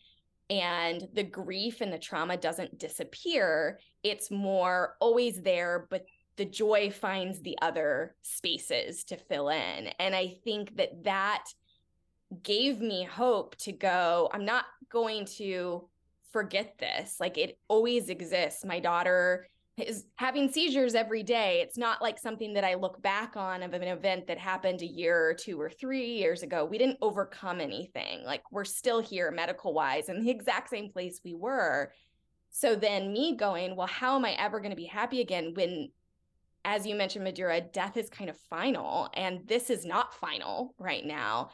[0.50, 6.04] and the grief and the trauma doesn't disappear it's more always there but
[6.36, 11.44] the joy finds the other spaces to fill in and i think that that
[12.42, 15.88] gave me hope to go i'm not going to
[16.32, 17.16] forget this.
[17.20, 18.64] Like it always exists.
[18.64, 21.60] My daughter is having seizures every day.
[21.62, 24.86] It's not like something that I look back on of an event that happened a
[24.86, 26.64] year or two or three years ago.
[26.64, 28.24] We didn't overcome anything.
[28.24, 31.92] Like we're still here medical wise in the exact same place we were.
[32.50, 35.90] So then me going, well, how am I ever going to be happy again when,
[36.64, 41.04] as you mentioned, Madhura, death is kind of final and this is not final right
[41.04, 41.50] now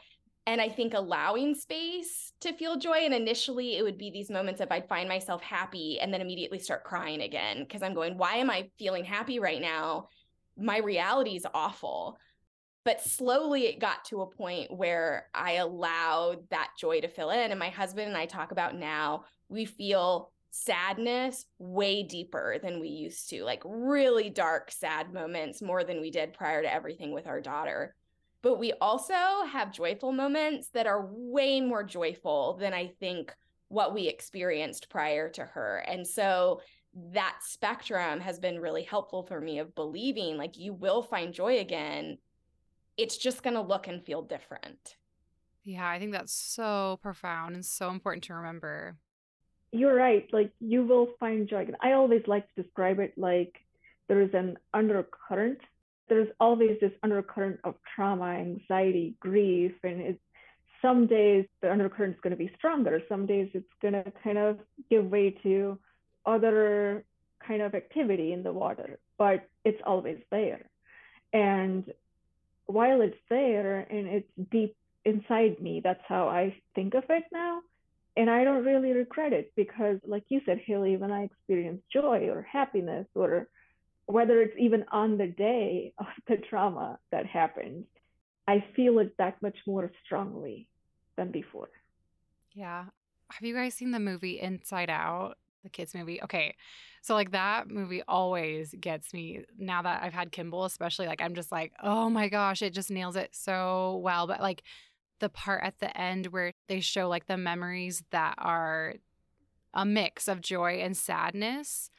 [0.47, 2.99] and I think allowing space to feel joy.
[2.99, 6.59] And initially, it would be these moments of I'd find myself happy and then immediately
[6.59, 10.09] start crying again because I'm going, why am I feeling happy right now?
[10.57, 12.17] My reality is awful.
[12.83, 17.49] But slowly, it got to a point where I allowed that joy to fill in.
[17.49, 22.89] And my husband and I talk about now, we feel sadness way deeper than we
[22.89, 27.25] used to, like really dark, sad moments more than we did prior to everything with
[27.25, 27.95] our daughter
[28.45, 29.15] but we also
[29.51, 33.35] have joyful moments that are way more joyful than I think
[33.69, 35.77] what we experienced prior to her.
[35.87, 36.61] And so
[37.11, 41.57] that spectrum has been really helpful for me of believing like you will find joy
[41.57, 42.19] again.
[42.97, 44.95] It's just going to look and feel different.
[45.63, 48.95] Yeah, I think that's so profound and so important to remember.
[49.71, 50.31] You're right.
[50.31, 51.67] Like you will find joy.
[51.81, 53.55] I always like to describe it like
[54.07, 55.61] there is an undercurrent
[56.07, 60.19] there's always this undercurrent of trauma, anxiety, grief, and it's
[60.81, 63.01] some days the undercurrent is going to be stronger.
[63.09, 65.79] Some days it's going to kind of give way to
[66.25, 67.03] other
[67.45, 70.69] kind of activity in the water, but it's always there.
[71.33, 71.91] And
[72.67, 77.61] while it's there and it's deep inside me, that's how I think of it now.
[78.17, 82.29] And I don't really regret it because, like you said, Hailey, when I experience joy
[82.29, 83.47] or happiness or
[84.07, 87.85] whether it's even on the day of the trauma that happened,
[88.47, 90.67] I feel it that much more strongly
[91.17, 91.69] than before.
[92.53, 92.85] Yeah.
[93.31, 95.37] Have you guys seen the movie Inside Out?
[95.63, 96.21] The kids movie.
[96.21, 96.55] Okay.
[97.01, 101.33] So like that movie always gets me now that I've had Kimball, especially like I'm
[101.33, 104.27] just like, oh my gosh, it just nails it so well.
[104.27, 104.61] But like
[105.19, 108.95] the part at the end where they show like the memories that are
[109.73, 111.89] a mix of joy and sadness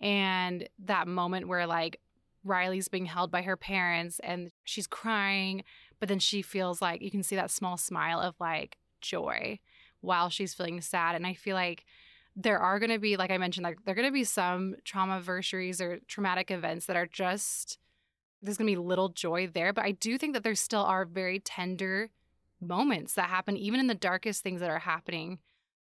[0.00, 2.00] and that moment where like
[2.44, 5.64] Riley's being held by her parents and she's crying,
[5.98, 9.58] but then she feels like you can see that small smile of like joy
[10.00, 11.14] while she's feeling sad.
[11.14, 11.84] And I feel like
[12.34, 14.76] there are going to be, like I mentioned, like there are going to be some
[14.84, 17.78] trauma versaries or traumatic events that are just,
[18.40, 19.72] there's going to be little joy there.
[19.72, 22.10] But I do think that there still are very tender
[22.60, 25.38] moments that happen, even in the darkest things that are happening.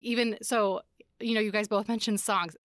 [0.01, 0.81] Even so,
[1.19, 2.55] you know, you guys both mentioned songs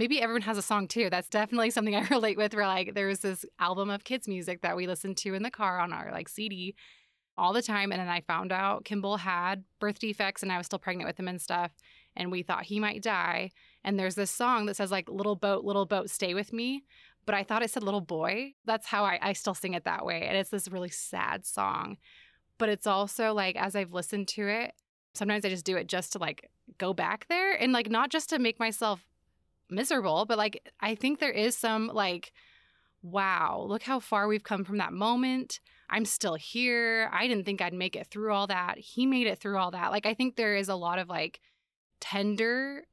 [0.00, 1.10] maybe everyone has a song too.
[1.10, 2.54] That's definitely something I relate with.
[2.54, 5.50] Where like there was this album of kids music that we listened to in the
[5.50, 6.74] car on our like CD,
[7.36, 7.92] all the time.
[7.92, 11.20] And then I found out Kimball had birth defects and I was still pregnant with
[11.20, 11.72] him and stuff.
[12.16, 13.50] And we thought he might die.
[13.84, 16.82] And there's this song that says, like, little boat, little boat, stay with me.
[17.26, 18.54] But I thought it said little boy.
[18.64, 20.22] That's how I, I still sing it that way.
[20.22, 21.98] And it's this really sad song.
[22.58, 24.72] But it's also like, as I've listened to it,
[25.14, 28.30] sometimes I just do it just to like go back there and like not just
[28.30, 29.04] to make myself
[29.70, 32.32] miserable, but like I think there is some like,
[33.02, 35.60] wow, look how far we've come from that moment.
[35.88, 37.10] I'm still here.
[37.12, 38.78] I didn't think I'd make it through all that.
[38.78, 39.90] He made it through all that.
[39.90, 41.40] Like I think there is a lot of like
[42.00, 42.84] tender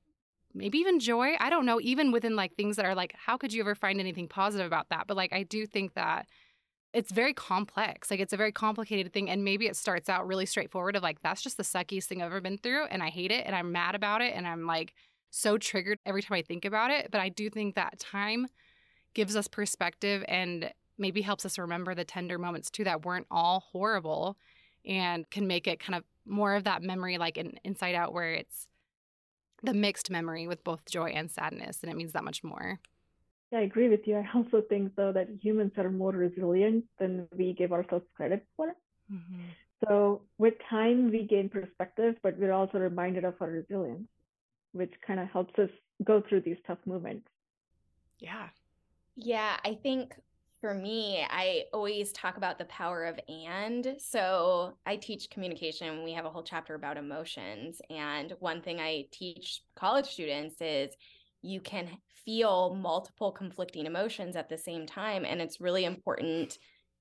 [0.58, 1.36] maybe even joy.
[1.40, 4.00] I don't know, even within like things that are like, how could you ever find
[4.00, 5.06] anything positive about that?
[5.08, 6.28] But like, I do think that
[6.94, 8.10] it's very complex.
[8.10, 9.30] Like, it's a very complicated thing.
[9.30, 12.28] And maybe it starts out really straightforward of like, that's just the suckiest thing I've
[12.28, 12.86] ever been through.
[12.86, 13.46] And I hate it.
[13.46, 14.34] And I'm mad about it.
[14.34, 14.94] And I'm like,
[15.30, 17.10] so triggered every time I think about it.
[17.12, 18.48] But I do think that time
[19.14, 23.62] gives us perspective and maybe helps us remember the tender moments too that weren't all
[23.72, 24.38] horrible
[24.86, 28.34] and can make it kind of more of that memory like an inside out where
[28.34, 28.68] it's
[29.64, 32.80] the mixed memory with both joy and sadness and it means that much more.
[33.52, 34.18] Yeah, I agree with you.
[34.18, 38.68] I also think though that humans are more resilient than we give ourselves credit for.
[39.12, 39.46] Mm-hmm.
[39.86, 44.08] So with time we gain perspective, but we're also reminded of our resilience
[44.74, 45.70] which kind of helps us
[46.04, 47.28] go through these tough moments.
[48.20, 48.50] Yeah.
[49.16, 50.14] Yeah, I think
[50.62, 53.96] for me, I always talk about the power of and.
[54.00, 56.04] So I teach communication.
[56.04, 57.80] We have a whole chapter about emotions.
[57.90, 60.96] And one thing I teach college students is
[61.42, 61.90] you can
[62.26, 65.26] feel multiple conflicting emotions at the same time.
[65.26, 66.58] And it's really important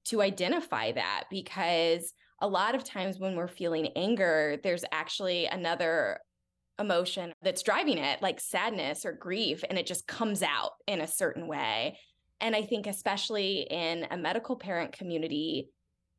[0.06, 6.20] to identify that because a lot of times when we're feeling anger, there's actually another
[6.78, 11.06] emotion that's driving it, like sadness or grief, and it just comes out in a
[11.06, 11.98] certain way.
[12.40, 15.70] And I think, especially in a medical parent community,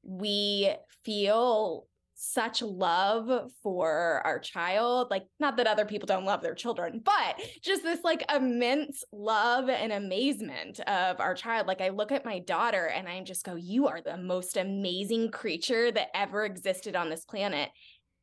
[0.04, 1.88] we feel
[2.20, 5.08] such love for our child.
[5.12, 9.70] Like, not that other people don't love their children, but just this like immense love
[9.70, 11.68] and amazement of our child.
[11.68, 15.30] Like, I look at my daughter and I just go, You are the most amazing
[15.30, 17.70] creature that ever existed on this planet.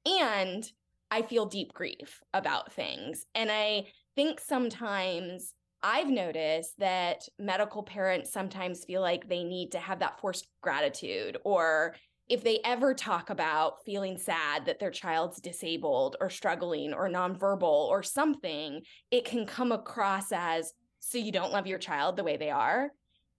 [0.04, 0.68] And
[1.14, 3.24] I feel deep grief about things.
[3.36, 3.84] And I
[4.16, 10.18] think sometimes I've noticed that medical parents sometimes feel like they need to have that
[10.18, 11.94] forced gratitude or
[12.28, 17.62] if they ever talk about feeling sad that their child's disabled or struggling or nonverbal
[17.62, 18.80] or something,
[19.12, 22.90] it can come across as so you don't love your child the way they are.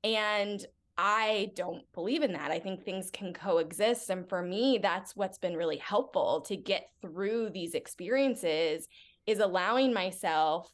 [0.06, 0.66] And
[0.98, 2.52] I don't believe in that.
[2.52, 4.10] I think things can coexist.
[4.10, 8.88] And for me, that's what's been really helpful to get through these experiences
[9.26, 10.72] is allowing myself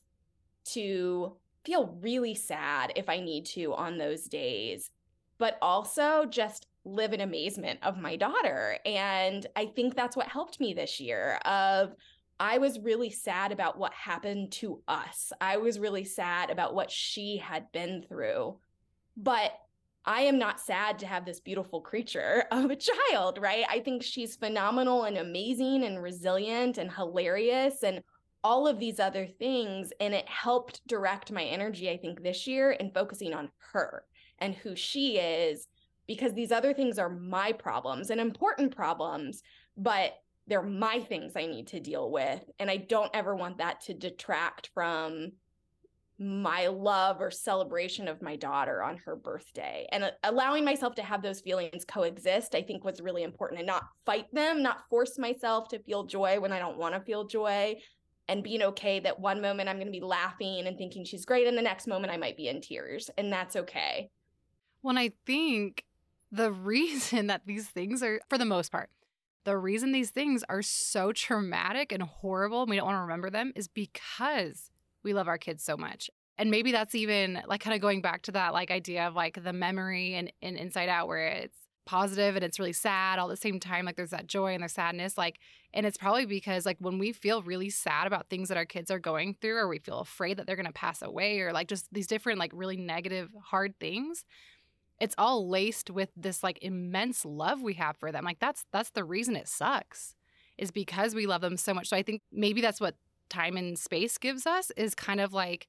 [0.65, 4.91] to feel really sad if I need to on those days,
[5.37, 8.77] but also just live in amazement of my daughter.
[8.85, 11.93] And I think that's what helped me this year of
[12.39, 15.31] I was really sad about what happened to us.
[15.39, 18.57] I was really sad about what she had been through.
[19.15, 19.51] But
[20.05, 23.65] I am not sad to have this beautiful creature of a child, right?
[23.69, 28.01] I think she's phenomenal and amazing and resilient and hilarious and
[28.43, 29.93] all of these other things.
[29.99, 34.03] And it helped direct my energy, I think, this year in focusing on her
[34.39, 35.67] and who she is,
[36.07, 39.43] because these other things are my problems and important problems,
[39.77, 40.13] but
[40.47, 42.43] they're my things I need to deal with.
[42.57, 45.33] And I don't ever want that to detract from
[46.21, 49.87] my love or celebration of my daughter on her birthday.
[49.91, 53.67] And uh, allowing myself to have those feelings coexist i think was really important and
[53.67, 57.25] not fight them not force myself to feel joy when i don't want to feel
[57.25, 57.75] joy
[58.27, 61.47] and being okay that one moment i'm going to be laughing and thinking she's great
[61.47, 64.09] and the next moment i might be in tears and that's okay.
[64.83, 65.85] Well i think
[66.31, 68.89] the reason that these things are for the most part
[69.43, 73.29] the reason these things are so traumatic and horrible and we don't want to remember
[73.29, 74.69] them is because
[75.03, 76.09] we love our kids so much.
[76.37, 79.43] And maybe that's even like kind of going back to that like idea of like
[79.43, 83.33] the memory and, and inside out where it's positive and it's really sad all at
[83.33, 85.39] the same time like there's that joy and the sadness like
[85.73, 88.91] and it's probably because like when we feel really sad about things that our kids
[88.91, 91.67] are going through or we feel afraid that they're going to pass away or like
[91.67, 94.23] just these different like really negative hard things
[94.99, 98.91] it's all laced with this like immense love we have for them like that's that's
[98.91, 100.15] the reason it sucks
[100.59, 102.95] is because we love them so much so i think maybe that's what
[103.31, 105.67] time and space gives us is kind of like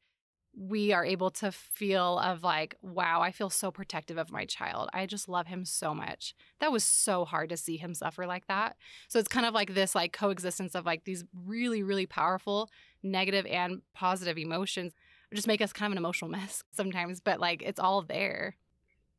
[0.54, 4.90] we are able to feel of like wow i feel so protective of my child.
[4.92, 6.34] I just love him so much.
[6.60, 8.76] That was so hard to see him suffer like that.
[9.08, 12.68] So it's kind of like this like coexistence of like these really really powerful
[13.02, 14.92] negative and positive emotions
[15.34, 18.56] just make us kind of an emotional mess sometimes but like it's all there.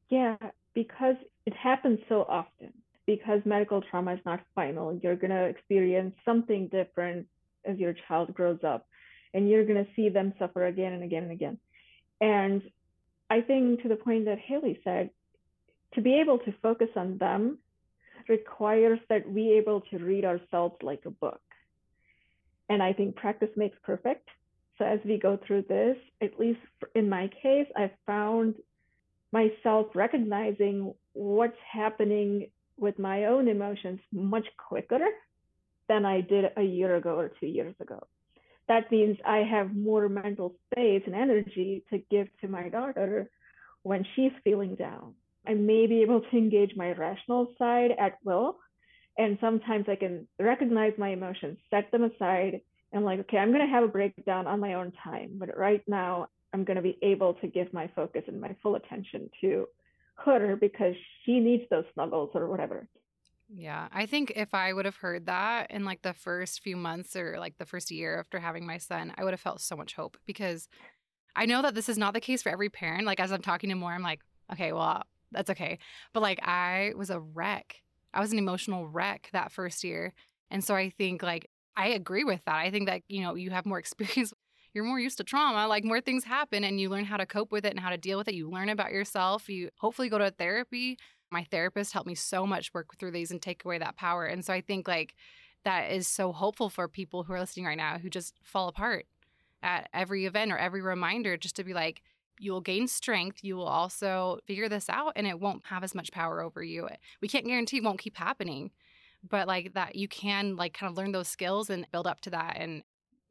[0.09, 0.37] Yeah
[0.73, 1.15] because
[1.45, 2.73] it happens so often.
[3.05, 4.97] Because medical trauma is not final.
[5.03, 7.27] You're going to experience something different
[7.65, 8.87] as your child grows up,
[9.33, 11.57] and you're going to see them suffer again and again and again.
[12.21, 12.61] And
[13.29, 15.09] I think to the point that Hailey said,
[15.93, 17.59] to be able to focus on them
[18.27, 21.41] requires that we able to read ourselves like a book.
[22.69, 24.27] And I think practice makes perfect.
[24.77, 26.59] So as we go through this, at least
[26.95, 28.55] in my case, I've found
[29.31, 32.47] myself recognizing what's happening
[32.77, 35.05] with my own emotions much quicker
[35.93, 37.99] than I did a year ago or two years ago.
[38.67, 43.29] That means I have more mental space and energy to give to my daughter
[43.83, 45.13] when she's feeling down.
[45.47, 48.57] I may be able to engage my rational side at will.
[49.19, 53.67] And sometimes I can recognize my emotions, set them aside, and like, okay, I'm going
[53.67, 55.33] to have a breakdown on my own time.
[55.37, 58.75] But right now, I'm going to be able to give my focus and my full
[58.75, 59.67] attention to
[60.25, 62.87] her because she needs those snuggles or whatever.
[63.55, 67.15] Yeah, I think if I would have heard that in like the first few months
[67.15, 69.93] or like the first year after having my son, I would have felt so much
[69.93, 70.67] hope because
[71.35, 73.05] I know that this is not the case for every parent.
[73.05, 74.21] Like as I'm talking to more, I'm like,
[74.53, 75.79] okay, well, that's okay.
[76.13, 77.81] But like I was a wreck.
[78.13, 80.13] I was an emotional wreck that first year.
[80.51, 82.55] And so I think like I agree with that.
[82.55, 84.33] I think that, you know, you have more experience.
[84.73, 87.51] You're more used to trauma, like more things happen and you learn how to cope
[87.51, 88.35] with it and how to deal with it.
[88.35, 89.47] You learn about yourself.
[89.49, 90.97] You hopefully go to therapy.
[91.33, 94.25] My therapist helped me so much work through these and take away that power.
[94.25, 95.15] And so I think like
[95.65, 99.05] that is so hopeful for people who are listening right now who just fall apart
[99.63, 102.03] at every event or every reminder just to be like,
[102.39, 103.43] you will gain strength.
[103.43, 106.87] You will also figure this out and it won't have as much power over you.
[107.21, 108.71] We can't guarantee it won't keep happening,
[109.27, 112.29] but like that you can like kind of learn those skills and build up to
[112.31, 112.83] that and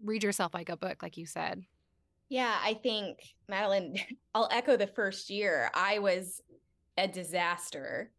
[0.03, 1.63] read yourself like a book, like you said.
[2.29, 3.97] Yeah, I think, Madeline,
[4.35, 5.71] I'll echo the first year.
[5.75, 6.41] I was
[6.97, 8.11] a disaster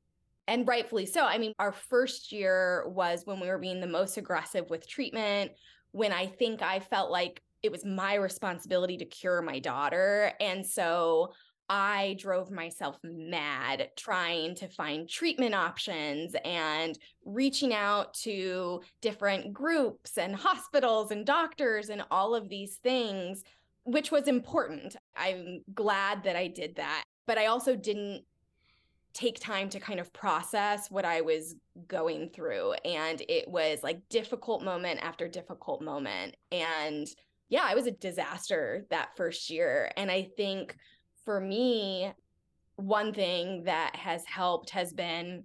[0.47, 1.26] and rightfully so.
[1.26, 5.51] I mean, our first year was when we were being the most aggressive with treatment,
[5.91, 10.34] when I think I felt like it was my responsibility to cure my daughter.
[10.41, 11.32] And so
[11.69, 20.17] I drove myself mad trying to find treatment options and reaching out to different groups
[20.17, 23.43] and hospitals and doctors and all of these things,
[23.86, 24.97] which was important.
[25.15, 27.05] I'm glad that I did that.
[27.26, 28.26] But I also didn't
[29.14, 31.55] take time to kind of process what I was
[31.88, 32.74] going through.
[32.86, 36.36] And it was like difficult moment after difficult moment.
[36.51, 37.07] And
[37.49, 39.91] yeah, I was a disaster that first year.
[39.97, 40.76] And I think
[41.24, 42.11] for me,
[42.76, 45.43] one thing that has helped has been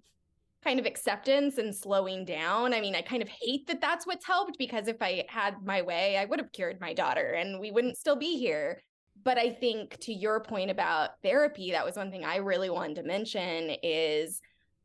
[0.64, 2.75] kind of acceptance and slowing down.
[2.75, 5.83] I mean, I kind of hate that that's what's helped because if I had my
[5.83, 8.83] way, I would have cured my daughter and we wouldn't still be here.
[9.25, 12.97] But I think to your point about therapy, that was one thing I really wanted
[12.97, 14.41] to mention is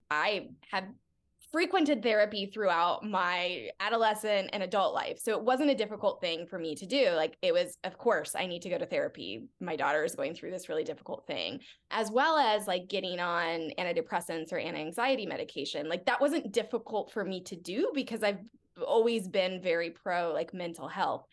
[0.09, 0.86] I have
[1.53, 5.19] frequented therapy throughout my adolescent and adult life.
[5.19, 7.11] So it wasn't a difficult thing for me to do.
[7.11, 9.45] Like it was, of course, I need to go to therapy.
[9.61, 11.59] My daughter is going through this really difficult thing,
[11.91, 15.88] as well as like getting on antidepressants or anti anxiety medication.
[15.88, 18.39] Like that wasn't difficult for me to do because I've
[18.84, 21.27] always been very pro like mental health.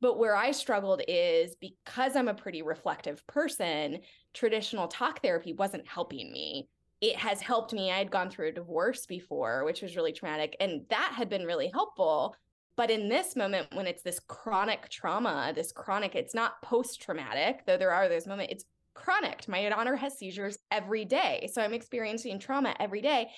[0.00, 4.00] But where I struggled is because I'm a pretty reflective person,
[4.34, 6.68] traditional talk therapy wasn't helping me
[7.00, 7.90] it has helped me.
[7.90, 11.44] I had gone through a divorce before, which was really traumatic, and that had been
[11.44, 12.34] really helpful.
[12.76, 17.64] But in this moment, when it's this chronic trauma, this chronic, it's not post traumatic,
[17.66, 19.46] though there are those moments, it's chronic.
[19.48, 21.48] My daughter has seizures every day.
[21.52, 23.28] So I'm experiencing trauma every day.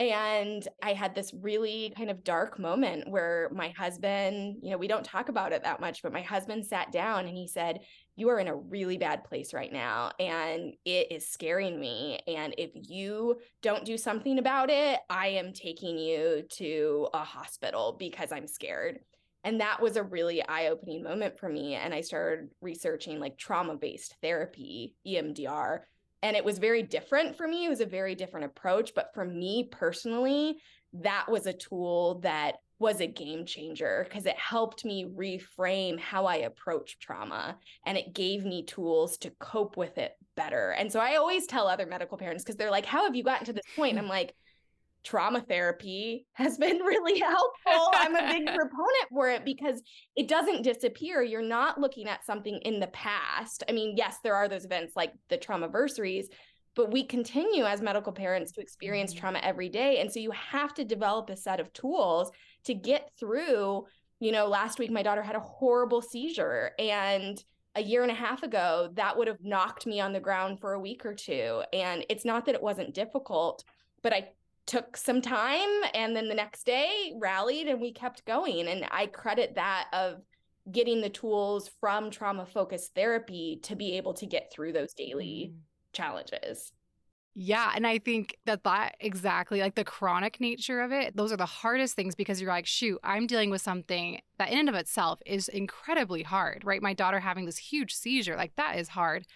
[0.00, 4.88] And I had this really kind of dark moment where my husband, you know, we
[4.88, 7.78] don't talk about it that much, but my husband sat down and he said,
[8.16, 10.10] You are in a really bad place right now.
[10.18, 12.18] And it is scaring me.
[12.26, 17.94] And if you don't do something about it, I am taking you to a hospital
[17.96, 18.98] because I'm scared.
[19.44, 21.74] And that was a really eye opening moment for me.
[21.74, 25.80] And I started researching like trauma based therapy, EMDR
[26.24, 27.66] and it was very different for me.
[27.66, 28.92] It was a very different approach.
[28.94, 30.56] But for me personally,
[30.94, 36.24] that was a tool that was a game changer because it helped me reframe how
[36.24, 40.70] I approach trauma and it gave me tools to cope with it better.
[40.70, 43.44] And so I always tell other medical parents because they're like, How have you gotten
[43.44, 43.96] to this point?
[43.96, 43.98] Mm.
[43.98, 44.34] I'm like,
[45.04, 47.90] trauma therapy has been really helpful.
[47.92, 49.82] I'm a big proponent for it because
[50.16, 51.22] it doesn't disappear.
[51.22, 53.62] You're not looking at something in the past.
[53.68, 56.28] I mean, yes, there are those events like the trauma versaries,
[56.74, 59.20] but we continue as medical parents to experience mm-hmm.
[59.20, 60.00] trauma every day.
[60.00, 62.32] And so you have to develop a set of tools
[62.64, 63.84] to get through.
[64.20, 67.42] You know, last week my daughter had a horrible seizure and
[67.76, 70.74] a year and a half ago, that would have knocked me on the ground for
[70.74, 71.62] a week or two.
[71.72, 73.64] And it's not that it wasn't difficult,
[74.02, 74.28] but I
[74.66, 79.06] took some time and then the next day rallied and we kept going and i
[79.06, 80.22] credit that of
[80.72, 85.52] getting the tools from trauma focused therapy to be able to get through those daily
[85.52, 85.58] mm.
[85.92, 86.72] challenges
[87.36, 87.72] yeah.
[87.74, 91.44] And I think that that exactly like the chronic nature of it, those are the
[91.44, 95.20] hardest things because you're like, shoot, I'm dealing with something that in and of itself
[95.26, 96.80] is incredibly hard, right?
[96.80, 99.26] My daughter having this huge seizure, like that is hard.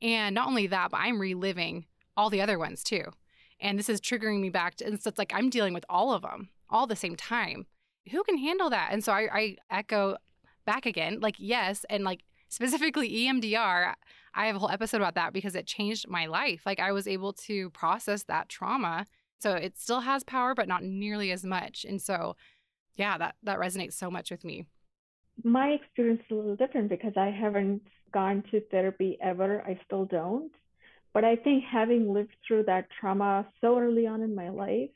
[0.00, 1.84] And not only that, but I'm reliving
[2.16, 3.04] all the other ones too.
[3.62, 6.12] And this is triggering me back to, and so it's like I'm dealing with all
[6.12, 7.66] of them all the same time.
[8.10, 8.88] Who can handle that?
[8.90, 10.16] And so I, I echo
[10.66, 11.86] back again, like, yes.
[11.88, 13.94] And like specifically EMDR,
[14.34, 16.62] I have a whole episode about that because it changed my life.
[16.66, 19.06] Like I was able to process that trauma.
[19.38, 21.84] So it still has power, but not nearly as much.
[21.88, 22.36] And so,
[22.96, 24.66] yeah, that, that resonates so much with me.
[25.44, 27.82] My experience is a little different because I haven't
[28.12, 29.62] gone to therapy ever.
[29.62, 30.52] I still don't.
[31.14, 34.90] But I think having lived through that trauma so early on in my life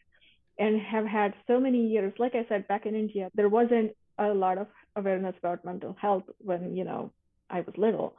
[0.59, 4.29] and have had so many years, like I said, back in India, there wasn't a
[4.29, 7.12] lot of awareness about mental health when, you know,
[7.51, 8.17] I was little.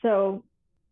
[0.00, 0.44] So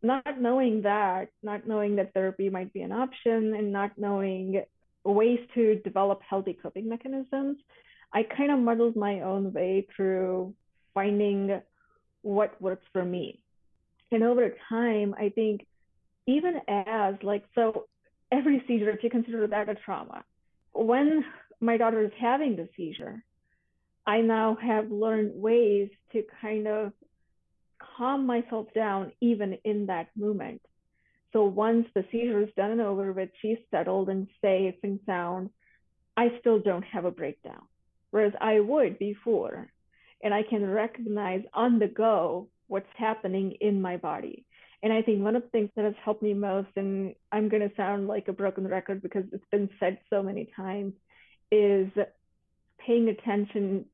[0.03, 4.62] not knowing that, not knowing that therapy might be an option and not knowing
[5.05, 7.57] ways to develop healthy coping mechanisms,
[8.12, 10.55] I kind of muddled my own way through
[10.92, 11.61] finding
[12.22, 13.40] what works for me.
[14.12, 15.66] And over time, I think
[16.26, 17.86] even as like, so
[18.32, 20.24] every seizure, if you consider that a trauma,
[20.72, 21.24] when
[21.60, 23.22] my daughter is having the seizure,
[24.06, 26.92] I now have learned ways to kind of
[27.96, 30.60] calm myself down even in that moment.
[31.32, 35.50] So once the seizure is done and over with, she's settled and safe and sound,
[36.16, 37.62] I still don't have a breakdown.
[38.10, 39.68] Whereas I would before,
[40.22, 44.44] and I can recognize on the go what's happening in my body.
[44.85, 47.66] And I think one of the things that has helped me most, and I'm going
[47.66, 50.93] to sound like a broken record because it's been said so many times,
[51.51, 51.89] is
[52.87, 53.87] paying attention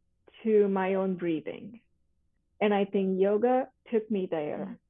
[0.42, 1.78] to my own breathing.
[2.60, 4.80] And I think yoga took me there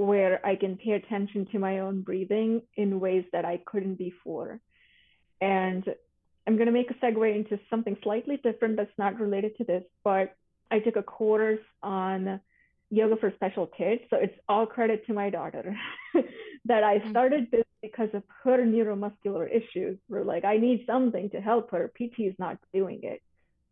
[0.00, 0.06] mm.
[0.06, 4.58] where I can pay attention to my own breathing in ways that I couldn't before.
[5.42, 5.84] And
[6.46, 9.84] I'm going to make a segue into something slightly different that's not related to this,
[10.02, 10.34] but
[10.70, 12.40] I took a course on
[12.90, 14.02] yoga for special kids.
[14.10, 15.76] So it's all credit to my daughter
[16.66, 17.10] that I mm.
[17.10, 19.98] started this because of her neuromuscular issues.
[20.08, 21.90] We're like, I need something to help her.
[21.96, 23.22] PT is not doing it.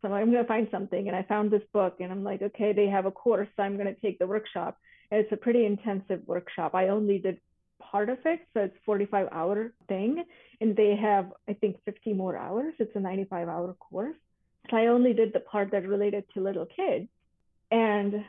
[0.01, 1.07] So I'm going to find something.
[1.07, 3.49] And I found this book and I'm like, okay, they have a course.
[3.57, 4.77] So I'm going to take the workshop.
[5.11, 6.73] And it's a pretty intensive workshop.
[6.73, 7.39] I only did
[7.81, 8.39] part of it.
[8.53, 10.23] So it's 45 hour thing.
[10.61, 12.73] And they have, I think, 50 more hours.
[12.79, 14.15] It's a 95 hour course.
[14.69, 17.09] So I only did the part that related to little kids.
[17.71, 18.23] And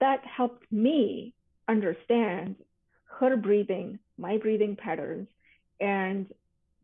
[0.00, 1.34] that helped me
[1.68, 2.56] understand
[3.18, 5.28] her breathing, my breathing patterns,
[5.80, 6.26] and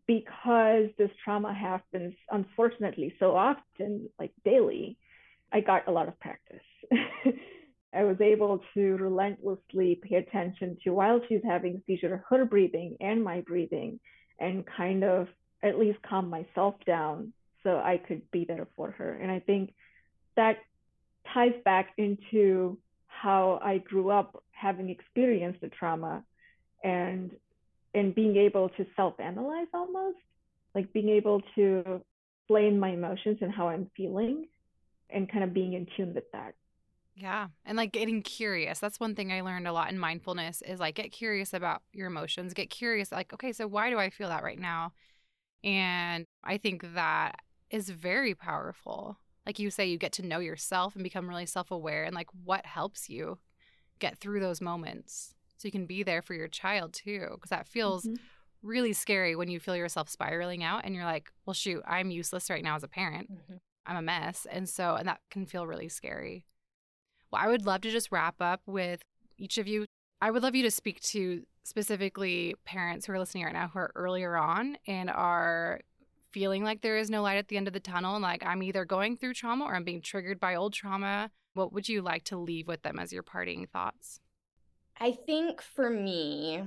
[0.07, 4.97] because this trauma happens unfortunately so often like daily
[5.53, 6.63] i got a lot of practice.
[7.95, 13.25] I was able to relentlessly pay attention to while she's having seizure her breathing and
[13.25, 13.99] my breathing
[14.39, 15.29] and kind of
[15.63, 19.15] at least calm myself down so i could be there for her.
[19.15, 19.73] And i think
[20.37, 20.59] that
[21.33, 22.79] ties back into
[23.23, 26.23] how i grew up having experienced the trauma
[26.85, 27.31] and
[27.97, 30.19] and being able to self-analyze almost,
[30.75, 32.03] like being able to
[32.43, 34.47] explain my emotions and how I'm feeling
[35.09, 36.55] and kind of being in tune with that.
[37.15, 37.49] Yeah.
[37.65, 38.79] And like getting curious.
[38.79, 42.09] That's one thing I learned a lot in mindfulness is like get curious about your
[42.09, 42.53] emotions.
[42.53, 44.93] Get curious, like, okay, so why do I feel that right now?
[45.65, 47.37] And I think that
[47.71, 49.17] is very powerful.
[49.47, 52.29] Like you say, you get to know yourself and become really self aware and like
[52.45, 53.39] what helps you
[53.99, 57.67] get through those moments so you can be there for your child too because that
[57.67, 58.15] feels mm-hmm.
[58.63, 62.51] really scary when you feel yourself spiraling out and you're like well shoot i'm useless
[62.51, 63.57] right now as a parent mm-hmm.
[63.87, 66.45] i'm a mess and so and that can feel really scary
[67.31, 69.03] well i would love to just wrap up with
[69.39, 69.85] each of you
[70.21, 73.79] i would love you to speak to specifically parents who are listening right now who
[73.79, 75.81] are earlier on and are
[76.37, 78.63] feeling like there is no light at the end of the tunnel and like i'm
[78.63, 82.25] either going through trauma or i'm being triggered by old trauma what would you like
[82.25, 84.21] to leave with them as your parting thoughts
[84.99, 86.63] I think for me,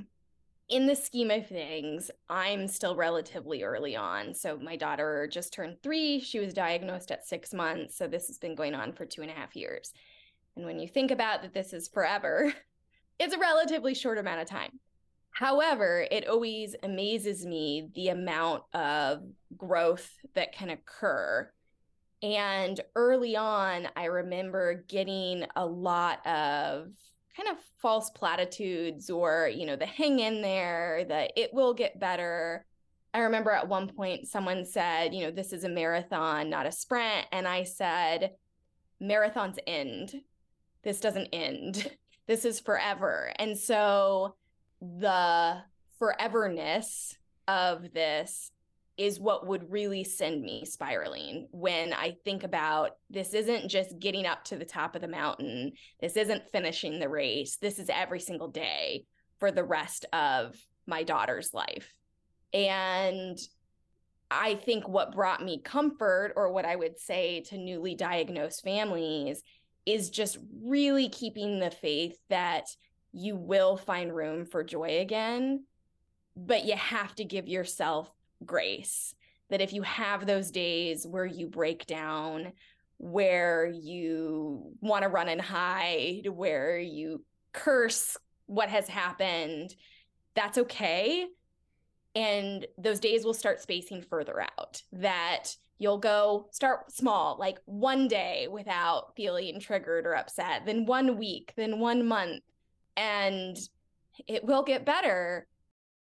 [0.67, 4.35] in the scheme of things, I'm still relatively early on.
[4.35, 6.19] So my daughter just turned three.
[6.19, 7.97] She was diagnosed at six months.
[7.97, 9.93] So this has been going on for two and a half years.
[10.55, 12.53] And when you think about that, this is forever,
[13.19, 14.79] it's a relatively short amount of time.
[15.39, 19.21] However, it always amazes me the amount of
[19.55, 21.49] growth that can occur.
[22.21, 26.89] And early on, I remember getting a lot of
[27.37, 32.01] kind of false platitudes or, you know, the hang in there, the it will get
[32.01, 32.65] better.
[33.13, 36.71] I remember at one point someone said, you know, this is a marathon, not a
[36.73, 37.27] sprint.
[37.31, 38.31] And I said,
[39.01, 40.15] marathons end.
[40.83, 41.89] This doesn't end.
[42.27, 43.33] This is forever.
[43.39, 44.35] And so
[44.81, 45.57] the
[45.99, 47.15] foreverness
[47.47, 48.51] of this
[48.97, 54.25] is what would really send me spiraling when I think about this isn't just getting
[54.25, 55.71] up to the top of the mountain.
[56.01, 57.55] This isn't finishing the race.
[57.55, 59.05] This is every single day
[59.39, 61.93] for the rest of my daughter's life.
[62.53, 63.37] And
[64.29, 69.43] I think what brought me comfort, or what I would say to newly diagnosed families,
[69.85, 72.65] is just really keeping the faith that
[73.11, 75.65] you will find room for joy again.
[76.35, 78.11] But you have to give yourself
[78.45, 79.13] grace
[79.49, 82.53] that if you have those days where you break down,
[82.97, 89.75] where you want to run and hide, where you curse what has happened,
[90.35, 91.27] that's okay
[92.15, 98.07] and those days will start spacing further out that you'll go start small like one
[98.07, 102.41] day without feeling triggered or upset then one week then one month
[102.99, 103.57] and
[104.27, 105.47] it will get better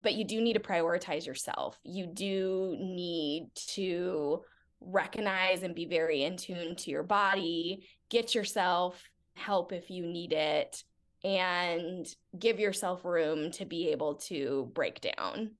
[0.02, 4.42] but you do need to prioritize yourself you do need to
[4.80, 9.02] recognize and be very in tune to your body get yourself
[9.34, 10.82] help if you need it
[11.24, 12.06] and
[12.38, 15.50] give yourself room to be able to break down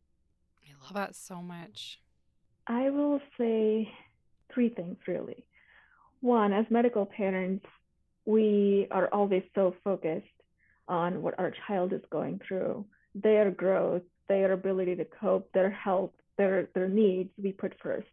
[0.66, 2.00] I love that so much.
[2.66, 3.90] I will say
[4.52, 5.44] three things really.
[6.20, 7.64] One, as medical parents,
[8.24, 10.26] we are always so focused
[10.88, 12.84] on what our child is going through,
[13.14, 18.08] their growth, their ability to cope, their health, their their needs we put first.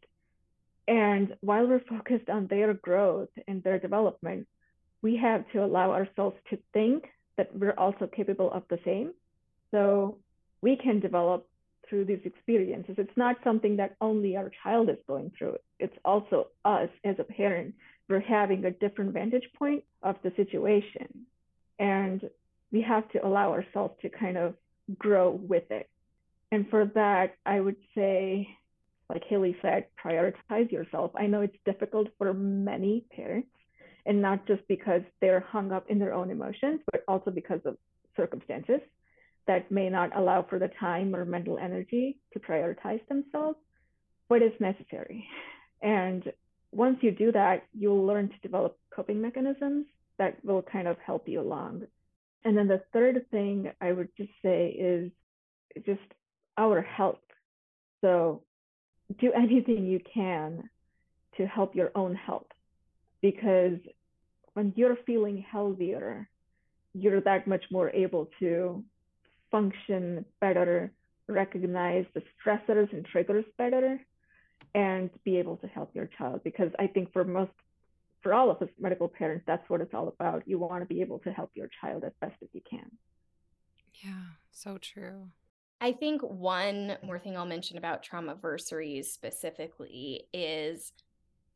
[0.88, 4.48] And while we're focused on their growth and their development,
[5.02, 7.06] we have to allow ourselves to think
[7.38, 9.14] that we're also capable of the same.
[9.72, 10.18] So
[10.62, 11.48] we can develop
[11.90, 12.96] through these experiences.
[12.98, 15.58] It's not something that only our child is going through.
[15.80, 17.76] It's also us as a parent.
[18.10, 21.26] We're having a different vantage point of the situation.
[21.80, 22.30] And
[22.74, 24.56] we have to allow ourselves to kind of
[24.98, 25.90] grow with it.
[26.52, 28.50] And for that, I would say,
[29.10, 31.12] like Hailey said, prioritize yourself.
[31.16, 33.50] I know it's difficult for many parents,
[34.06, 37.78] and not just because they're hung up in their own emotions, but also because of
[38.18, 38.82] circumstances
[39.46, 43.58] that may not allow for the time or mental energy to prioritize themselves,
[44.30, 45.28] but it's necessary.
[45.82, 46.32] And
[46.72, 49.86] once you do that, you'll learn to develop coping mechanisms
[50.18, 51.84] that will kind of help you along.
[52.46, 55.12] And then the third thing I would just say is
[55.86, 56.02] just
[56.58, 57.20] our health.
[58.02, 58.44] So
[59.20, 60.70] do anything you can
[61.38, 62.48] to help your own health
[63.22, 63.80] because
[64.54, 66.30] when you're feeling healthier,
[66.94, 68.84] you're that much more able to
[69.50, 70.92] function better,
[71.28, 74.00] recognize the stressors and triggers better,
[74.76, 76.42] and be able to help your child.
[76.44, 77.52] Because I think for most,
[78.24, 80.48] for all of us medical parents, that's what it's all about.
[80.48, 82.90] You want to be able to help your child as best as you can.
[84.04, 85.28] Yeah, so true.
[85.80, 90.94] I think one more thing I'll mention about traumaversaries specifically is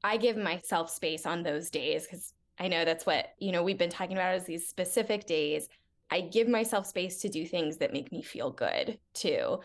[0.04, 3.78] I give myself space on those days because I know that's what, you know, we've
[3.78, 5.70] been talking about is these specific days
[6.10, 9.60] I give myself space to do things that make me feel good too,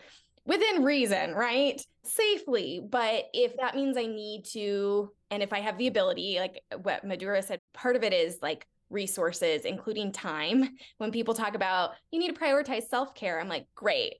[0.45, 1.81] within reason, right?
[2.03, 2.81] Safely.
[2.87, 7.05] But if that means I need to, and if I have the ability, like what
[7.05, 10.69] Madhura said, part of it is like resources, including time.
[10.97, 14.15] When people talk about you need to prioritize self care, I'm like, great.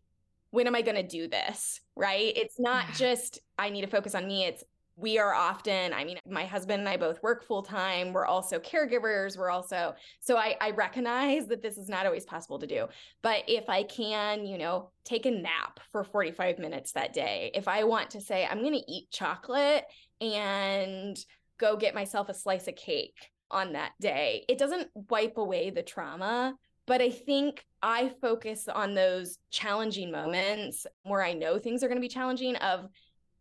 [0.51, 1.79] When am I going to do this?
[1.95, 2.35] Right.
[2.35, 4.45] It's not just I need to focus on me.
[4.45, 4.63] It's
[4.95, 8.59] we are often i mean my husband and i both work full time we're also
[8.59, 9.37] caregivers.
[9.37, 12.87] We're also so I, I recognize that this is not always possible to do.
[13.21, 17.67] But if i can you know take a nap for 45 minutes that day if
[17.67, 19.85] i want to say i'm going to eat chocolate
[20.21, 21.17] and
[21.59, 25.83] go get myself a slice of cake on that day it doesn't wipe away the
[25.83, 26.55] trauma.
[26.85, 31.97] But I think I focus on those challenging moments where I know things are going
[31.97, 32.89] to be challenging of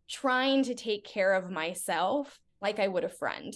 [0.09, 3.53] trying to take care of myself like I would a friend.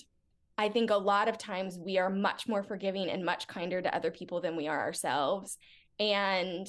[0.57, 3.95] I think a lot of times we are much more forgiving and much kinder to
[3.95, 5.57] other people than we are ourselves.
[5.99, 6.67] And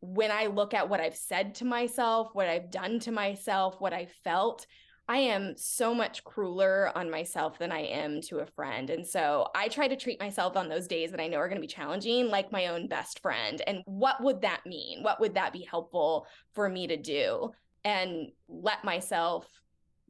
[0.00, 3.92] when I look at what I've said to myself, what I've done to myself, what
[3.92, 4.66] I felt,
[5.08, 8.90] I am so much crueler on myself than I am to a friend.
[8.90, 11.56] And so I try to treat myself on those days that I know are going
[11.56, 13.62] to be challenging like my own best friend.
[13.66, 15.02] And what would that mean?
[15.02, 17.52] What would that be helpful for me to do?
[17.84, 19.46] And let myself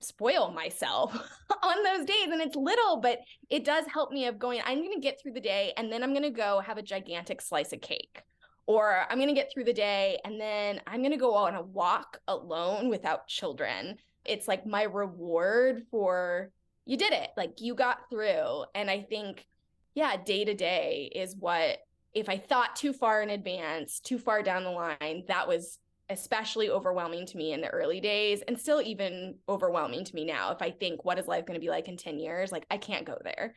[0.00, 1.12] spoil myself
[1.62, 3.18] on those days and it's little but
[3.50, 6.04] it does help me of going i'm going to get through the day and then
[6.04, 8.22] i'm going to go have a gigantic slice of cake
[8.68, 11.54] or I'm going to get through the day and then I'm going to go on
[11.54, 13.96] a walk alone without children.
[14.26, 16.50] It's like my reward for
[16.84, 17.30] you did it.
[17.34, 18.64] Like you got through.
[18.74, 19.46] And I think,
[19.94, 21.78] yeah, day to day is what,
[22.12, 25.78] if I thought too far in advance, too far down the line, that was
[26.10, 30.50] especially overwhelming to me in the early days and still even overwhelming to me now.
[30.52, 32.50] If I think, what is life going to be like in 10 years?
[32.50, 33.54] Like, I can't go there.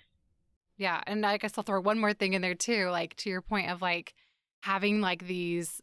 [0.77, 1.01] Yeah.
[1.07, 2.89] And I guess I'll throw one more thing in there too.
[2.89, 4.13] Like, to your point of like
[4.61, 5.81] having like these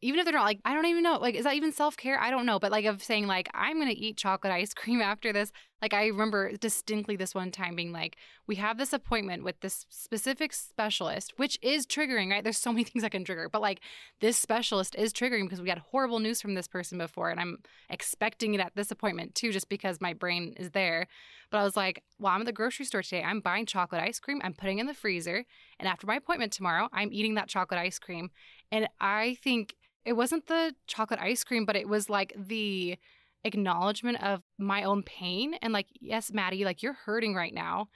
[0.00, 2.20] even if they're not like I don't even know like is that even self care
[2.20, 5.32] I don't know but like of saying like I'm gonna eat chocolate ice cream after
[5.32, 9.60] this like I remember distinctly this one time being like we have this appointment with
[9.60, 12.44] this specific specialist which is triggering right?
[12.44, 13.80] There's so many things that can trigger but like
[14.20, 17.58] this specialist is triggering because we had horrible news from this person before and I'm
[17.90, 21.06] expecting it at this appointment too just because my brain is there.
[21.50, 23.22] But I was like well I'm at the grocery store today.
[23.22, 24.40] I'm buying chocolate ice cream.
[24.44, 25.44] I'm putting in the freezer
[25.80, 28.30] and after my appointment tomorrow I'm eating that chocolate ice cream
[28.70, 29.74] and I think
[30.08, 32.96] it wasn't the chocolate ice cream, but it was like the
[33.44, 37.88] acknowledgement of my own pain and like, yes, Maddie, like you're hurting right now.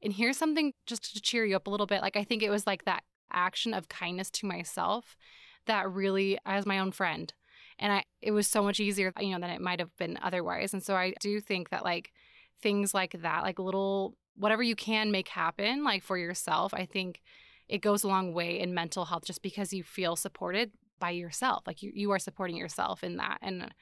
[0.00, 2.02] And here's something just to cheer you up a little bit.
[2.02, 3.02] Like, I think it was like that
[3.32, 5.16] action of kindness to myself
[5.66, 7.34] that really, as my own friend,
[7.80, 10.72] and I, it was so much easier, you know, than it might have been otherwise.
[10.72, 12.12] And so I do think that like
[12.62, 17.22] things like that, like little, whatever you can make happen, like for yourself, I think
[17.68, 21.64] it goes a long way in mental health just because you feel supported by yourself.
[21.66, 23.38] Like you, you are supporting yourself in that.
[23.42, 23.72] And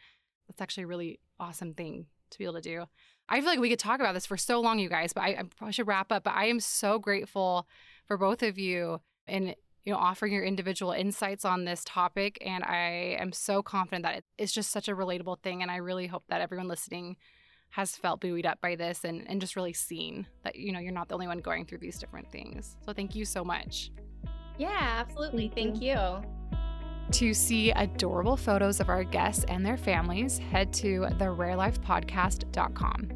[0.49, 2.85] that's actually a really awesome thing to be able to do.
[3.29, 5.29] I feel like we could talk about this for so long, you guys, but I,
[5.29, 6.25] I probably should wrap up.
[6.25, 7.67] But I am so grateful
[8.07, 9.55] for both of you and
[9.85, 12.39] you know offering your individual insights on this topic.
[12.45, 15.63] And I am so confident that it's just such a relatable thing.
[15.63, 17.17] And I really hope that everyone listening
[17.71, 20.93] has felt buoyed up by this and, and just really seen that you know you're
[20.93, 22.77] not the only one going through these different things.
[22.85, 23.91] So thank you so much.
[24.59, 25.51] Yeah, absolutely.
[25.55, 25.93] Thank, thank you.
[25.93, 26.54] you.
[27.13, 33.09] To see adorable photos of our guests and their families, head to therarelifepodcast.com.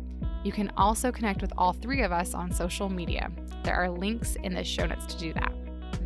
[0.44, 3.30] You can also connect with all three of us on social media.
[3.64, 5.52] There are links in the show notes to do that.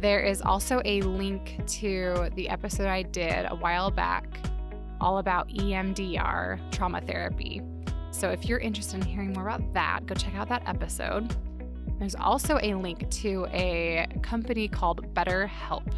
[0.00, 4.38] There is also a link to the episode I did a while back
[5.00, 7.60] all about EMDR trauma therapy.
[8.10, 11.36] So if you're interested in hearing more about that, go check out that episode.
[11.98, 15.92] There's also a link to a company called BetterHelp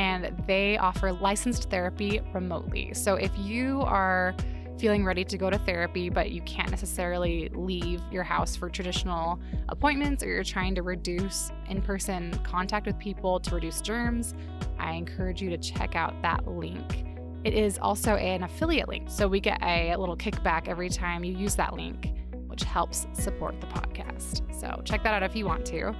[0.00, 2.94] and they offer licensed therapy remotely.
[2.94, 4.34] So if you are
[4.78, 9.38] feeling ready to go to therapy, but you can't necessarily leave your house for traditional
[9.68, 14.32] appointments, or you're trying to reduce in person contact with people to reduce germs,
[14.78, 17.04] I encourage you to check out that link.
[17.44, 21.36] It is also an affiliate link, so we get a little kickback every time you
[21.36, 22.14] use that link,
[22.46, 24.50] which helps support the podcast.
[24.58, 25.94] So check that out if you want to.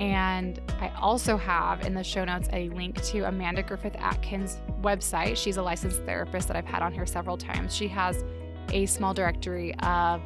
[0.00, 5.36] And I also have in the show notes a link to Amanda Griffith Atkins' website.
[5.36, 7.76] She's a licensed therapist that I've had on here several times.
[7.76, 8.24] She has
[8.72, 10.22] a small directory of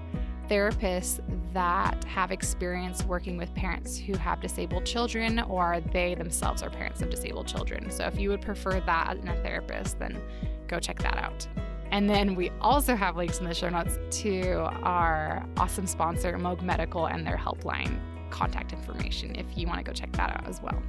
[0.48, 1.20] therapists
[1.52, 7.02] that have experience working with parents who have disabled children or they themselves are parents
[7.02, 7.90] of disabled children.
[7.90, 10.20] So if you would prefer that in a therapist, then
[10.68, 11.48] go check that out.
[11.90, 14.52] And then we also have links in the show notes to
[14.82, 17.98] our awesome sponsor, Moog Medical, and their helpline
[18.34, 20.82] contact information if you want to go check that out as well.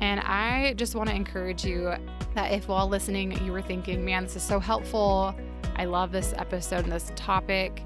[0.00, 1.94] And I just want to encourage you
[2.34, 5.34] that if while listening you were thinking, man, this is so helpful,
[5.76, 7.82] I love this episode and this topic,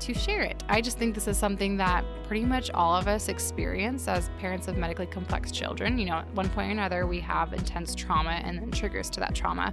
[0.00, 0.62] to share it.
[0.68, 4.66] I just think this is something that pretty much all of us experience as parents
[4.66, 5.98] of medically complex children.
[5.98, 9.20] You know, at one point or another, we have intense trauma and then triggers to
[9.20, 9.72] that trauma.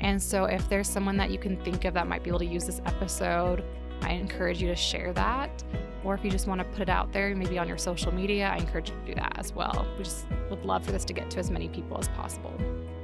[0.00, 2.46] And so, if there's someone that you can think of that might be able to
[2.46, 3.62] use this episode,
[4.00, 5.62] I encourage you to share that
[6.04, 8.48] or if you just want to put it out there, maybe on your social media,
[8.48, 9.86] I encourage you to do that as well.
[9.96, 12.52] We just would love for this to get to as many people as possible.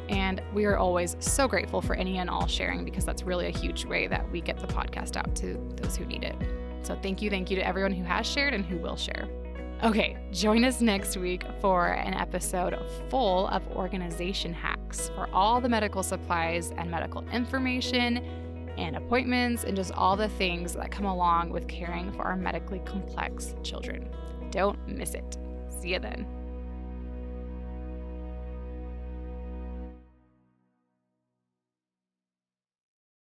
[0.08, 3.56] And we are always so grateful for any and all sharing because that's really a
[3.56, 6.36] huge way that we get the podcast out to those who need it.
[6.82, 9.28] So thank you, thank you to everyone who has shared and who will share.
[9.84, 12.76] Okay, join us next week for an episode
[13.08, 18.24] full of organization hacks for all the medical supplies and medical information
[18.78, 22.80] and appointments and just all the things that come along with caring for our medically
[22.84, 24.08] complex children.
[24.50, 25.36] Don't miss it.
[25.68, 26.26] See you then.